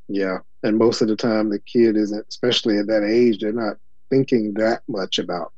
[0.09, 0.39] Yeah.
[0.63, 3.79] And most of the time, the kid isn't, especially at that age, they're not
[4.11, 5.53] thinking that much about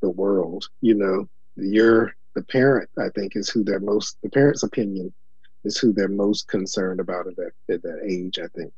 [0.00, 0.68] the world.
[0.80, 5.14] You know, you're the parent, I think, is who they're most, the parent's opinion
[5.64, 8.72] is who they're most concerned about at that, at that age, I think.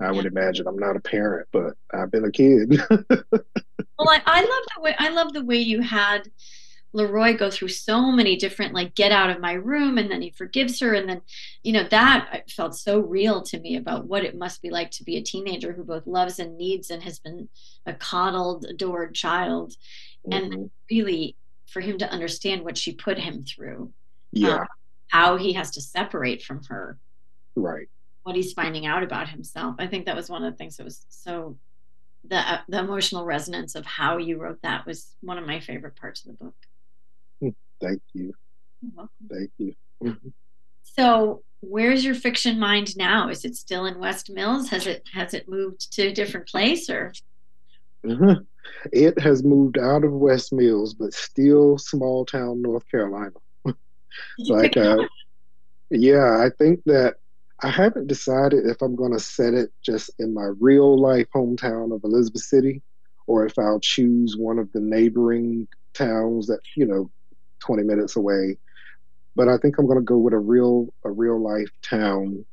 [0.00, 2.80] I would imagine I'm not a parent, but I've been a kid.
[2.90, 6.28] well, I, I love the way I love the way you had
[6.92, 10.30] Leroy go through so many different like get out of my room and then he
[10.30, 11.22] forgives her and then
[11.62, 15.04] you know that felt so real to me about what it must be like to
[15.04, 17.48] be a teenager who both loves and needs and has been
[17.86, 19.72] a coddled adored child
[20.28, 20.32] mm-hmm.
[20.32, 21.36] and really
[21.66, 23.90] for him to understand what she put him through
[24.32, 24.66] yeah um,
[25.12, 26.98] how he has to separate from her
[27.54, 27.88] right
[28.22, 30.84] what he's finding out about himself i think that was one of the things that
[30.84, 31.56] was so
[32.28, 35.96] the uh, the emotional resonance of how you wrote that was one of my favorite
[35.96, 36.54] parts of the book
[37.82, 38.32] Thank you.
[38.80, 39.10] You're welcome.
[39.28, 39.74] Thank you.
[40.82, 43.28] so, where's your fiction mind now?
[43.28, 44.68] Is it still in West Mills?
[44.70, 47.12] Has it has it moved to a different place or?
[48.06, 48.42] Mm-hmm.
[48.92, 53.32] It has moved out of West Mills, but still small town North Carolina.
[54.38, 54.96] Like, uh,
[55.90, 57.16] yeah, I think that
[57.62, 61.94] I haven't decided if I'm going to set it just in my real life hometown
[61.94, 62.82] of Elizabeth City,
[63.26, 67.10] or if I'll choose one of the neighboring towns that you know
[67.60, 68.56] 20 minutes away.
[69.36, 72.44] But I think I'm going to go with a real a real life town.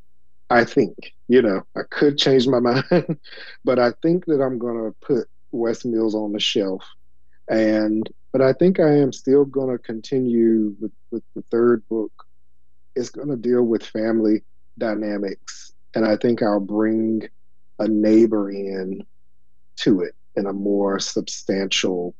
[0.51, 0.95] I think
[1.27, 3.19] you know I could change my mind,
[3.65, 6.83] but I think that I'm going to put West Mills on the shelf.
[7.49, 12.11] And but I think I am still going to continue with with the third book.
[12.95, 14.43] It's going to deal with family
[14.77, 17.27] dynamics, and I think I'll bring
[17.79, 19.05] a neighbor in
[19.77, 22.13] to it in a more substantial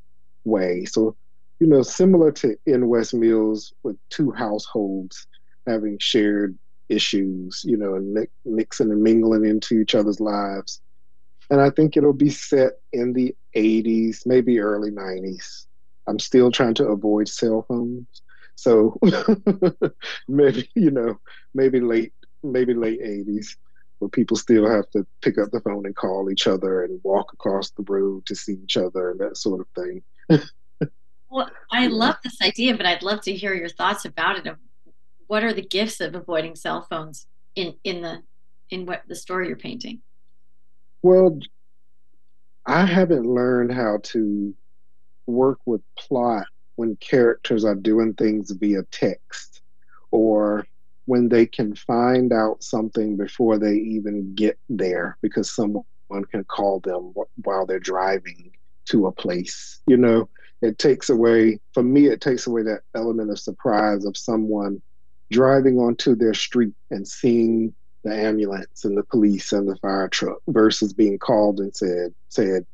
[0.45, 0.85] way.
[0.85, 1.15] So
[1.59, 5.27] you know, similar to in West Mills with two households
[5.67, 6.57] having shared
[6.87, 10.81] issues, you know, and mi- mixing and mingling into each other's lives.
[11.49, 15.65] And I think it'll be set in the 80s, maybe early 90s.
[16.07, 18.21] I'm still trying to avoid cell phones.
[18.55, 18.99] So
[20.27, 21.19] maybe, you know,
[21.53, 23.55] maybe late, maybe late 80s
[23.99, 27.33] where people still have to pick up the phone and call each other and walk
[27.33, 30.01] across the road to see each other and that sort of thing.
[31.29, 34.55] Well, I love this idea, but I'd love to hear your thoughts about it.
[35.27, 38.23] What are the gifts of avoiding cell phones in in the
[38.71, 40.01] in what the story you're painting?
[41.01, 41.39] Well,
[42.65, 44.53] I haven't learned how to
[45.27, 49.61] work with plot when characters are doing things via text
[50.11, 50.65] or
[51.05, 55.83] when they can find out something before they even get there because someone
[56.31, 58.51] can call them while they're driving
[58.85, 59.81] to a place.
[59.87, 60.29] You know,
[60.61, 64.81] it takes away, for me, it takes away that element of surprise of someone
[65.31, 67.73] driving onto their street and seeing
[68.03, 72.65] the ambulance and the police and the fire truck versus being called and said, said,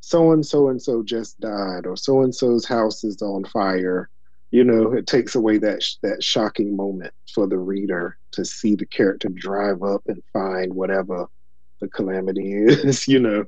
[0.00, 4.10] so and so and so just died or so and so's house is on fire.
[4.50, 8.86] You know, it takes away that that shocking moment for the reader to see the
[8.86, 11.26] character drive up and find whatever
[11.80, 13.08] the calamity is.
[13.08, 13.44] You know,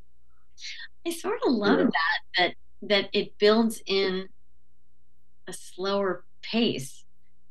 [1.06, 1.84] I sort of love yeah.
[1.84, 4.28] that that that it builds in
[5.46, 7.04] a slower pace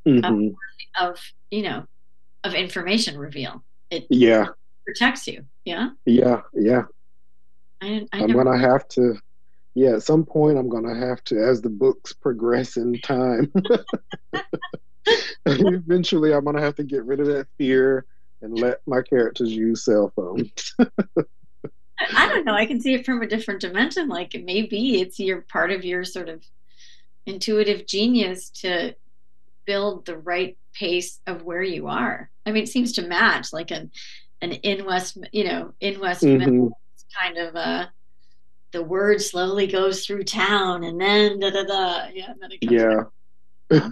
[0.06, 0.56] mm-hmm.
[1.00, 1.86] of, of, you know
[2.44, 3.64] of information reveal.
[3.96, 4.48] It yeah
[4.86, 5.46] protects you.
[5.66, 5.90] Yeah.
[6.06, 6.42] Yeah.
[6.54, 6.84] Yeah.
[7.82, 9.18] I, I am gonna have to.
[9.74, 13.52] Yeah, at some point I'm gonna have to, as the books progress in time.
[15.46, 18.06] eventually, I'm gonna have to get rid of that fear
[18.42, 20.76] and let my characters use cell phones.
[22.00, 22.54] I don't know.
[22.54, 24.08] I can see it from a different dimension.
[24.08, 26.44] Like maybe it's your part of your sort of
[27.26, 28.96] intuitive genius to
[29.66, 32.30] build the right pace of where you are.
[32.46, 33.92] I mean, it seems to match like an
[34.42, 36.68] an in West, you know, in West mm-hmm.
[37.20, 37.86] kind of uh
[38.72, 42.08] the word slowly goes through town and then da da da.
[42.14, 42.34] Yeah.
[42.62, 43.04] yeah.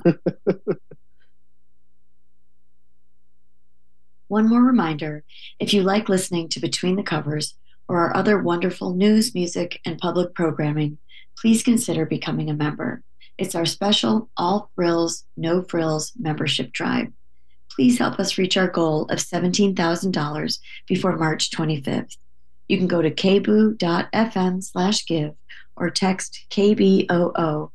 [4.28, 5.24] One more reminder
[5.60, 7.56] if you like listening to Between the Covers,
[7.88, 10.98] or our other wonderful news, music, and public programming,
[11.38, 13.04] please consider becoming a member.
[13.38, 17.08] It's our special All Frills, No Frills membership drive.
[17.70, 22.18] Please help us reach our goal of $17,000 before March 25th.
[22.68, 25.34] You can go to kboo.fm slash give
[25.76, 27.72] or text KBOO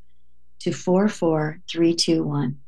[0.61, 2.59] to 44321.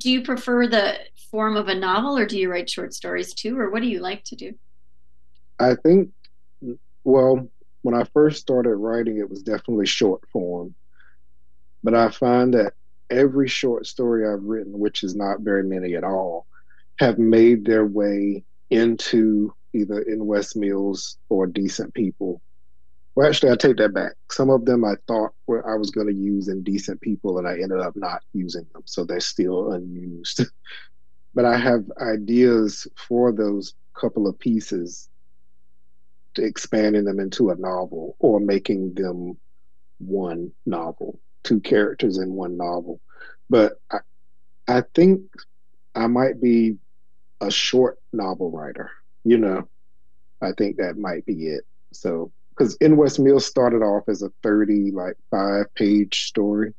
[0.00, 0.98] Do you prefer the
[1.30, 4.00] form of a novel or do you write short stories too or what do you
[4.00, 4.54] like to do
[5.58, 6.10] i think
[7.04, 7.48] well
[7.82, 10.74] when i first started writing it was definitely short form
[11.82, 12.74] but i find that
[13.10, 16.46] every short story i've written which is not very many at all
[16.98, 22.40] have made their way into either in West Mills or Decent People.
[23.14, 24.12] Well, actually, I take that back.
[24.30, 27.48] Some of them I thought were I was going to use in Decent People, and
[27.48, 30.42] I ended up not using them, so they're still unused.
[31.34, 35.08] but I have ideas for those couple of pieces,
[36.36, 39.38] expanding them into a novel or making them
[39.98, 43.00] one novel, two characters in one novel.
[43.50, 43.98] But I,
[44.68, 45.22] I think
[45.94, 46.76] I might be
[47.40, 48.90] a short novel writer.
[49.24, 49.68] You know,
[50.40, 51.64] I think that might be it.
[51.92, 56.74] So, because In West Mills started off as a thirty like five page story,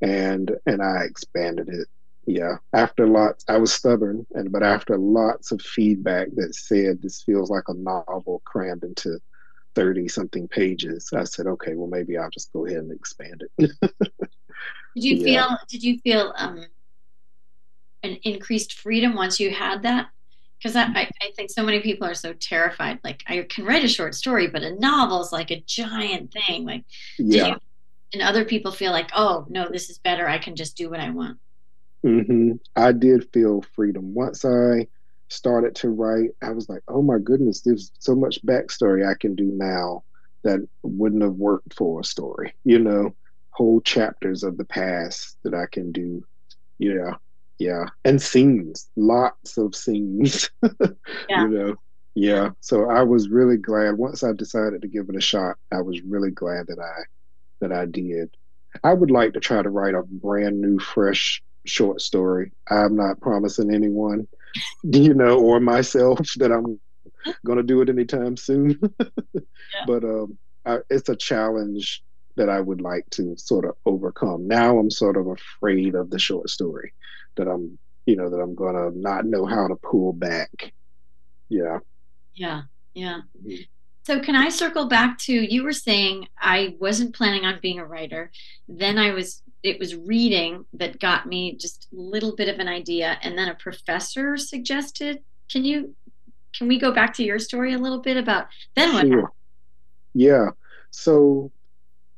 [0.00, 1.88] and and I expanded it.
[2.26, 7.22] Yeah, after lots, I was stubborn, and but after lots of feedback that said this
[7.22, 9.20] feels like a novel crammed into
[9.74, 13.72] 30 something pages i said okay well maybe i'll just go ahead and expand it.
[14.94, 15.24] Did you yeah.
[15.24, 16.64] feel did you feel um
[18.04, 20.08] an increased freedom once you had that?
[20.58, 23.88] Because I, I think so many people are so terrified like i can write a
[23.88, 26.84] short story but a novel is like a giant thing like
[27.18, 27.48] yeah.
[27.48, 27.56] you,
[28.12, 31.00] and other people feel like oh no this is better i can just do what
[31.00, 31.38] i want
[32.04, 32.52] mm-hmm.
[32.76, 34.86] i did feel freedom once i
[35.34, 39.34] started to write, I was like, oh my goodness, there's so much backstory I can
[39.34, 40.04] do now
[40.42, 43.14] that wouldn't have worked for a story, you know,
[43.50, 46.24] whole chapters of the past that I can do.
[46.78, 47.14] Yeah.
[47.58, 47.86] Yeah.
[48.04, 51.42] And scenes, lots of scenes, yeah.
[51.42, 51.74] you know.
[52.14, 52.50] Yeah.
[52.60, 56.00] So I was really glad once I decided to give it a shot, I was
[56.02, 57.02] really glad that I
[57.60, 58.36] that I did.
[58.82, 62.52] I would like to try to write a brand new, fresh short story.
[62.70, 64.26] I'm not promising anyone
[64.82, 66.80] you know, or myself that I'm
[67.44, 68.78] going to do it anytime soon.
[69.34, 69.40] yeah.
[69.86, 72.02] But um, I, it's a challenge
[72.36, 74.48] that I would like to sort of overcome.
[74.48, 76.92] Now I'm sort of afraid of the short story
[77.36, 80.72] that I'm, you know, that I'm going to not know how to pull back.
[81.48, 81.78] Yeah.
[82.34, 82.62] Yeah.
[82.94, 83.20] Yeah.
[84.04, 87.86] So, can I circle back to you were saying I wasn't planning on being a
[87.86, 88.30] writer.
[88.68, 92.68] Then I was, it was reading that got me just a little bit of an
[92.68, 93.18] idea.
[93.22, 95.94] And then a professor suggested, can you,
[96.54, 99.32] can we go back to your story a little bit about then what sure.
[100.12, 100.50] Yeah.
[100.90, 101.50] So,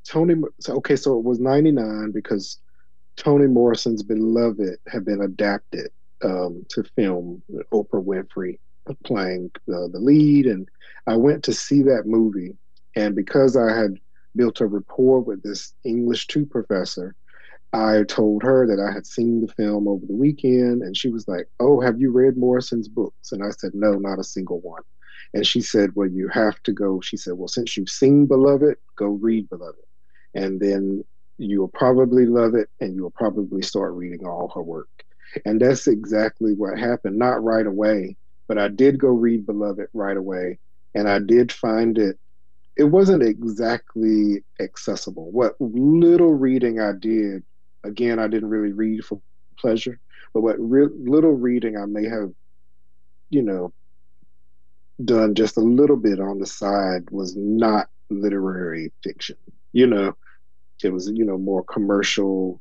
[0.04, 2.58] Toni, so, okay, so it was 99 because
[3.14, 5.90] Toni Morrison's Beloved had been adapted
[6.24, 8.58] um, to film, Oprah Winfrey
[9.04, 10.46] playing the, the lead.
[10.46, 10.68] And
[11.06, 12.56] I went to see that movie.
[12.94, 13.98] And because I had
[14.34, 17.14] built a rapport with this English 2 professor,
[17.72, 20.82] I told her that I had seen the film over the weekend.
[20.82, 23.32] And she was like, Oh, have you read Morrison's books?
[23.32, 24.82] And I said, No, not a single one.
[25.34, 27.00] And she said, Well, you have to go.
[27.00, 29.76] She said, Well, since you've seen Beloved, go read Beloved.
[30.34, 31.04] And then
[31.38, 34.88] you'll probably love it and you'll probably start reading all her work.
[35.44, 38.16] And that's exactly what happened, not right away,
[38.48, 40.58] but I did go read Beloved right away,
[40.94, 42.18] and I did find it.
[42.76, 45.30] It wasn't exactly accessible.
[45.32, 47.42] What little reading I did,
[47.84, 49.20] again, I didn't really read for
[49.58, 49.98] pleasure,
[50.34, 52.32] but what re- little reading I may have,
[53.30, 53.72] you know,
[55.04, 59.36] done just a little bit on the side was not literary fiction.
[59.72, 60.16] You know,
[60.82, 62.60] it was you know more commercial.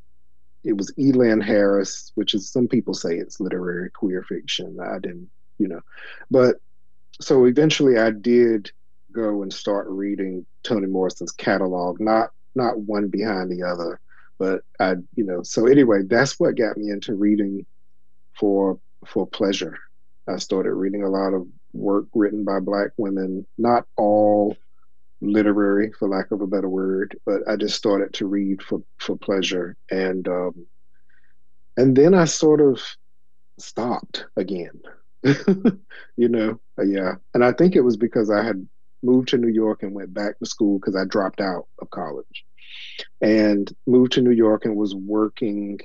[0.64, 4.78] It was Elan Harris, which is some people say it's literary queer fiction.
[4.82, 5.82] I didn't you know.
[6.32, 6.58] But
[7.22, 8.72] so eventually I did
[9.12, 14.00] go and start reading Toni Morrison's catalog, not not one behind the other,
[14.38, 17.66] but I, you know, so anyway, that's what got me into reading
[18.38, 19.78] for for pleasure.
[20.28, 24.58] I started reading a lot of work written by black women, not all
[25.22, 29.16] literary for lack of a better word, but I just started to read for for
[29.16, 30.66] pleasure and um
[31.78, 32.82] and then I sort of
[33.58, 34.82] stopped again.
[36.18, 37.16] you know, yeah.
[37.34, 38.68] And I think it was because I had
[39.04, 42.46] moved to New York and went back to school because I dropped out of college
[43.22, 45.80] and moved to New York and was working.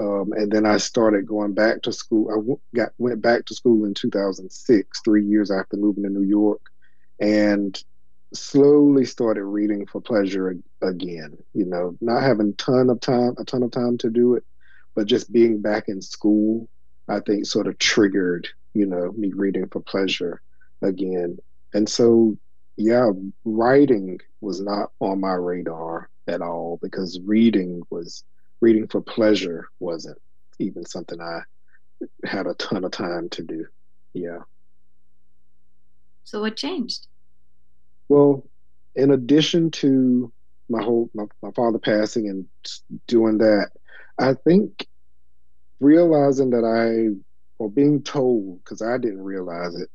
[0.00, 2.30] Um, and then I started going back to school.
[2.30, 6.24] I w- got went back to school in 2006, three years after moving to New
[6.28, 6.62] York,
[7.20, 7.78] and
[8.34, 11.38] slowly started reading for pleasure again.
[11.54, 14.44] You know, not having ton of time, a ton of time to do it,
[14.96, 16.68] but just being back in school
[17.08, 20.40] I think sort of triggered, you know, me reading for pleasure
[20.82, 21.38] again.
[21.74, 22.36] And so,
[22.76, 23.10] yeah,
[23.44, 28.24] writing was not on my radar at all because reading was
[28.60, 30.18] reading for pleasure wasn't
[30.58, 31.40] even something I
[32.24, 33.66] had a ton of time to do.
[34.12, 34.40] Yeah.
[36.24, 37.06] So what changed?
[38.08, 38.46] Well,
[38.94, 40.32] in addition to
[40.68, 42.46] my whole my, my father passing and
[43.06, 43.70] doing that,
[44.18, 44.86] I think
[45.80, 47.16] realizing that I
[47.58, 49.88] or being told, because I didn't realize it,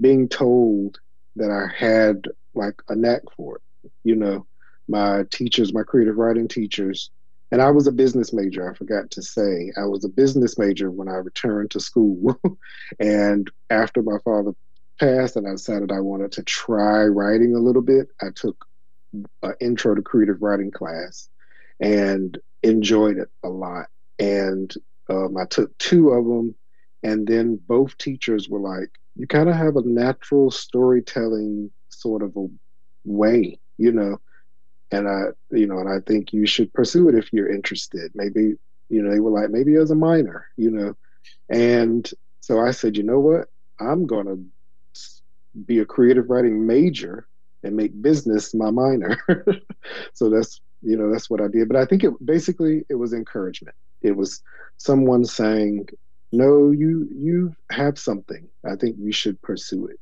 [0.00, 0.98] being told
[1.36, 3.90] that I had like a knack for it.
[4.04, 4.46] You know,
[4.88, 7.10] my teachers, my creative writing teachers,
[7.50, 8.70] and I was a business major.
[8.70, 12.40] I forgot to say, I was a business major when I returned to school.
[12.98, 14.52] and after my father
[14.98, 18.64] passed and I decided I wanted to try writing a little bit, I took
[19.42, 21.28] an intro to creative writing class
[21.78, 23.86] and enjoyed it a lot.
[24.18, 24.72] And
[25.08, 26.54] um, I took two of them,
[27.02, 32.36] and then both teachers were like, "You kind of have a natural storytelling sort of
[32.36, 32.46] a
[33.04, 34.20] way, you know."
[34.90, 38.12] And I, you know, and I think you should pursue it if you're interested.
[38.14, 38.56] Maybe,
[38.90, 40.94] you know, they were like, maybe as a minor, you know.
[41.48, 42.08] And
[42.40, 43.48] so I said, you know what?
[43.80, 44.44] I'm going to
[45.66, 47.26] be a creative writing major
[47.62, 49.18] and make business my minor.
[50.12, 51.68] so that's you know that's what I did.
[51.68, 53.76] But I think it basically it was encouragement.
[54.02, 54.42] It was
[54.76, 55.88] someone saying,
[56.32, 58.48] "No, you you have something.
[58.64, 60.00] I think you should pursue it."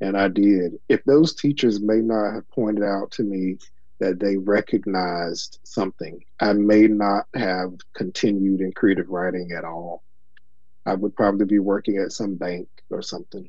[0.00, 0.78] And I did.
[0.88, 3.58] If those teachers may not have pointed out to me
[4.00, 10.02] that they recognized something, I may not have continued in creative writing at all.
[10.84, 13.48] I would probably be working at some bank or something.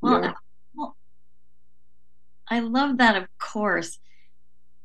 [0.00, 0.34] Well, yeah.
[0.74, 0.96] well,
[2.48, 3.98] I love that, of course.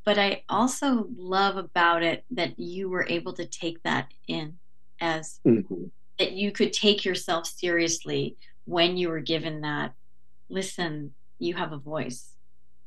[0.04, 4.58] But I also love about it that you were able to take that in
[5.00, 5.84] as mm-hmm.
[6.18, 8.36] that you could take yourself seriously
[8.66, 9.94] when you were given that.
[10.50, 12.30] Listen, you have a voice,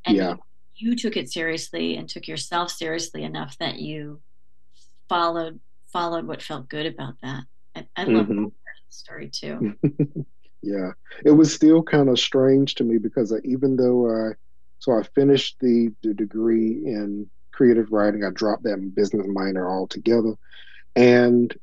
[0.06, 0.36] and yeah.
[0.76, 4.22] you, you took it seriously and took yourself seriously enough that you
[5.10, 7.44] followed followed what felt good about that.
[7.76, 8.44] I, I love mm-hmm.
[8.44, 8.52] that
[8.90, 9.76] story too.
[10.62, 10.92] yeah,
[11.26, 14.34] it was still kind of strange to me because I, even though I,
[14.80, 20.36] so I finished the, the degree in creative writing, I dropped that business minor altogether,
[20.96, 21.54] and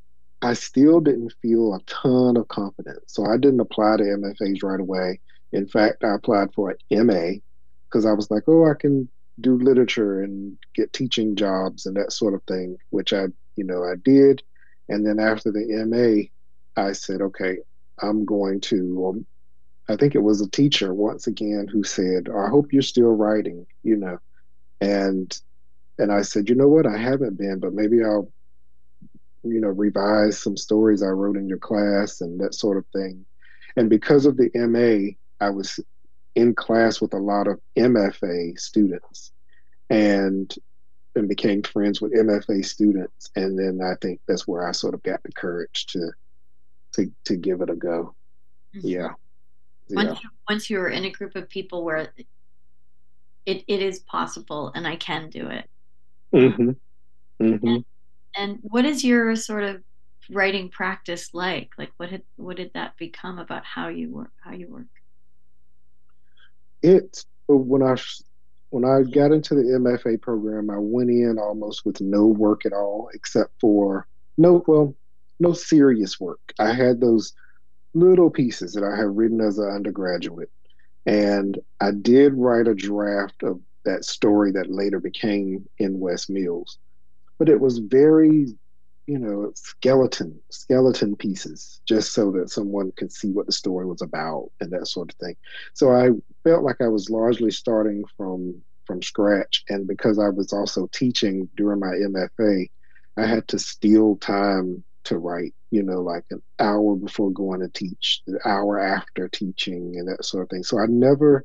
[0.42, 3.04] I still didn't feel a ton of confidence.
[3.06, 5.20] So I didn't apply to MFAs right away.
[5.52, 7.38] In fact, I applied for an MA
[7.88, 9.08] because I was like, oh, I can
[9.40, 13.84] do literature and get teaching jobs and that sort of thing, which I, you know,
[13.84, 14.42] I did.
[14.88, 16.28] And then after the MA,
[16.76, 17.58] I said, okay,
[18.02, 19.26] I'm going to, um,
[19.88, 23.66] I think it was a teacher once again who said, I hope you're still writing,
[23.82, 24.18] you know.
[24.80, 25.38] And
[25.98, 28.28] and I said, you know what, I haven't been, but maybe I'll,
[29.44, 33.24] you know, revise some stories I wrote in your class and that sort of thing.
[33.76, 35.12] And because of the MA,
[35.44, 35.78] I was
[36.34, 39.32] in class with a lot of MFA students
[39.90, 40.52] and
[41.16, 43.30] and became friends with MFA students.
[43.36, 46.10] And then I think that's where I sort of got the courage to
[46.92, 48.14] to to give it a go.
[48.74, 48.88] Mm-hmm.
[48.88, 49.10] Yeah.
[49.90, 50.18] Once, yeah.
[50.22, 52.08] You, once you're in a group of people where
[53.46, 55.68] it, it is possible and I can do it.
[56.32, 56.70] Mm-hmm.
[57.40, 57.66] Mm-hmm.
[57.66, 57.84] And,
[58.36, 59.82] and what is your sort of
[60.30, 61.70] writing practice like?
[61.78, 64.86] Like what had what did that become about how you work how you work?
[66.82, 67.96] It when I
[68.70, 72.72] when I got into the MFA program, I went in almost with no work at
[72.72, 74.94] all, except for no well,
[75.38, 76.40] no serious work.
[76.58, 77.32] I had those
[77.94, 80.50] little pieces that I had written as an undergraduate.
[81.06, 86.78] And I did write a draft of that story that later became in West Mills.
[87.38, 88.46] But it was very,
[89.06, 94.00] you know, skeleton, skeleton pieces, just so that someone could see what the story was
[94.02, 95.36] about and that sort of thing.
[95.74, 96.10] So I
[96.42, 99.64] felt like I was largely starting from from scratch.
[99.68, 102.70] And because I was also teaching during my MFA,
[103.16, 107.68] I had to steal time to write, you know, like an hour before going to
[107.68, 110.62] teach, the hour after teaching, and that sort of thing.
[110.62, 111.44] So I never,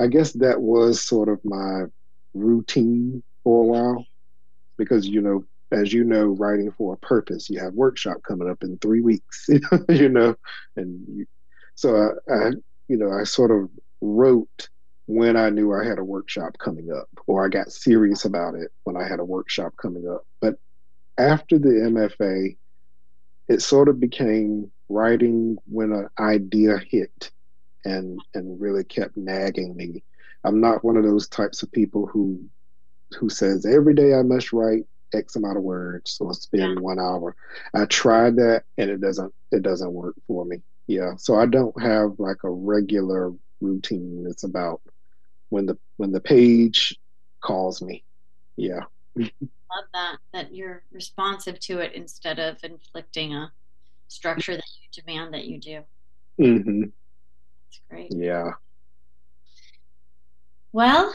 [0.00, 1.84] I guess that was sort of my
[2.34, 4.04] routine for a while
[4.78, 8.64] because, you know, as you know, writing for a purpose, you have workshop coming up
[8.64, 9.48] in three weeks,
[9.88, 10.34] you know,
[10.74, 11.26] and you,
[11.76, 11.94] so
[12.28, 12.50] I, I,
[12.88, 14.68] you know, I sort of wrote
[15.06, 18.72] when I knew I had a workshop coming up, or I got serious about it
[18.82, 20.26] when I had a workshop coming up.
[20.40, 20.56] But
[21.16, 22.56] after the MFA,
[23.52, 27.30] it sort of became writing when an idea hit
[27.84, 30.02] and and really kept nagging me.
[30.44, 32.42] I'm not one of those types of people who
[33.18, 37.36] who says every day I must write X amount of words or spend one hour.
[37.74, 40.62] I tried that and it doesn't it doesn't work for me.
[40.86, 41.12] Yeah.
[41.18, 44.26] So I don't have like a regular routine.
[44.28, 44.80] It's about
[45.50, 46.98] when the when the page
[47.42, 48.02] calls me.
[48.56, 48.84] Yeah
[49.16, 53.52] love that that you're responsive to it instead of inflicting a
[54.08, 55.82] structure that you demand that you do.
[56.40, 56.82] Mm-hmm.
[56.82, 58.12] That's great.
[58.14, 58.52] Yeah.
[60.72, 61.14] Well,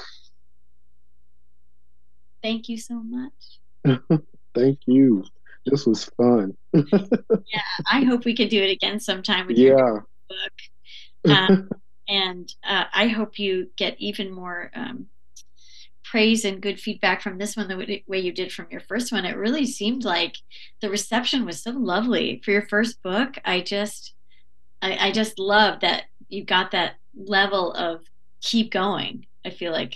[2.43, 3.59] thank you so much.
[4.55, 5.23] thank you.
[5.65, 6.55] this was fun.
[6.73, 9.69] yeah, I hope we could do it again sometime with yeah.
[9.69, 11.31] your book.
[11.31, 11.69] Um,
[12.07, 15.07] and uh, I hope you get even more um,
[16.11, 19.25] praise and good feedback from this one the way you did from your first one.
[19.25, 20.37] It really seemed like
[20.81, 23.37] the reception was so lovely for your first book.
[23.43, 24.13] I just,
[24.81, 28.01] I, I just love that you got that level of
[28.41, 29.25] keep going.
[29.45, 29.95] I feel like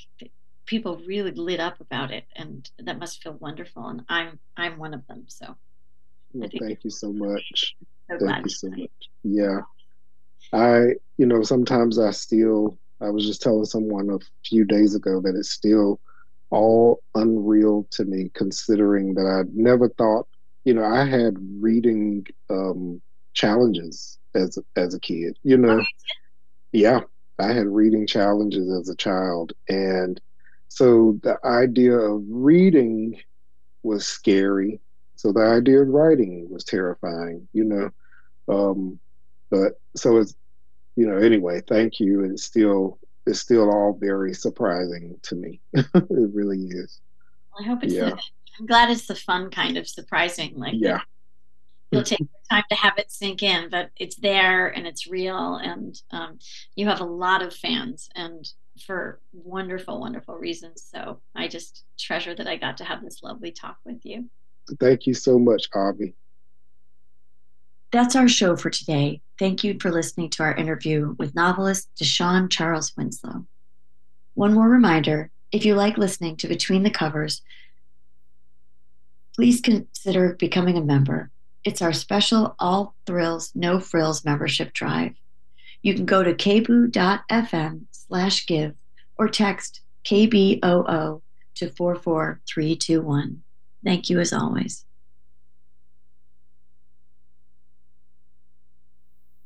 [0.66, 3.88] people really lit up about it, and that must feel wonderful.
[3.88, 5.26] And I'm, I'm one of them.
[5.28, 5.56] So,
[6.34, 7.76] well, thank you so much.
[8.10, 8.90] So thank you so much.
[9.24, 9.62] Yeah.
[10.54, 15.22] I, you know, sometimes I still, I was just telling someone a few days ago
[15.22, 16.00] that it's still
[16.52, 20.28] all unreal to me, considering that I never thought,
[20.66, 23.02] you know, I had reading um,
[23.34, 25.38] challenges as as a kid.
[25.44, 25.84] You know,
[26.72, 27.02] yeah,
[27.40, 30.22] I had reading challenges as a child, and
[30.68, 33.20] so the idea of reading
[33.84, 34.80] was scary.
[35.16, 37.48] So the idea of writing was terrifying.
[37.54, 37.90] You know,
[38.48, 39.00] um,
[39.50, 40.36] but so it's
[40.96, 42.24] you know, anyway, thank you.
[42.24, 45.62] It's still it's still all very surprising to me.
[45.74, 47.00] it really is.
[47.52, 47.94] Well, I hope it's.
[47.94, 48.10] Yeah.
[48.10, 48.22] The,
[48.60, 50.58] I'm glad it's the fun kind of surprising.
[50.58, 51.02] Like yeah,
[51.90, 56.00] you'll take time to have it sink in, but it's there and it's real, and
[56.12, 56.40] um,
[56.76, 58.48] you have a lot of fans and
[58.86, 60.86] for wonderful, wonderful reasons.
[60.90, 64.30] So I just treasure that I got to have this lovely talk with you.
[64.80, 66.14] Thank you so much, Avi.
[67.92, 69.22] That's our show for today.
[69.38, 73.46] Thank you for listening to our interview with novelist Deshawn Charles Winslow.
[74.34, 77.42] One more reminder if you like listening to Between the Covers,
[79.36, 81.32] please consider becoming a member.
[81.66, 85.16] It's our special All Thrills, No Frills membership drive.
[85.82, 88.76] You can go to kboo.fm slash give
[89.18, 91.22] or text KBOO
[91.56, 93.44] to 44321.
[93.84, 94.86] Thank you as always.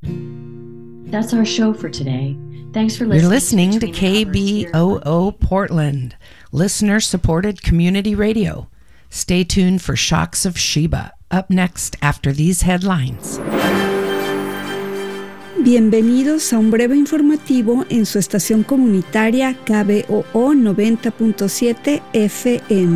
[0.05, 2.37] That's our show for today.
[2.73, 3.21] Thanks for listening.
[3.21, 6.15] You're listening to KBOO Portland,
[6.51, 8.69] listener supported community radio.
[9.09, 13.39] Stay tuned for Shocks of Sheba, up next after these headlines.
[15.65, 22.93] Bienvenidos a un breve informativo en su estación comunitaria KBOO 90.7 FM.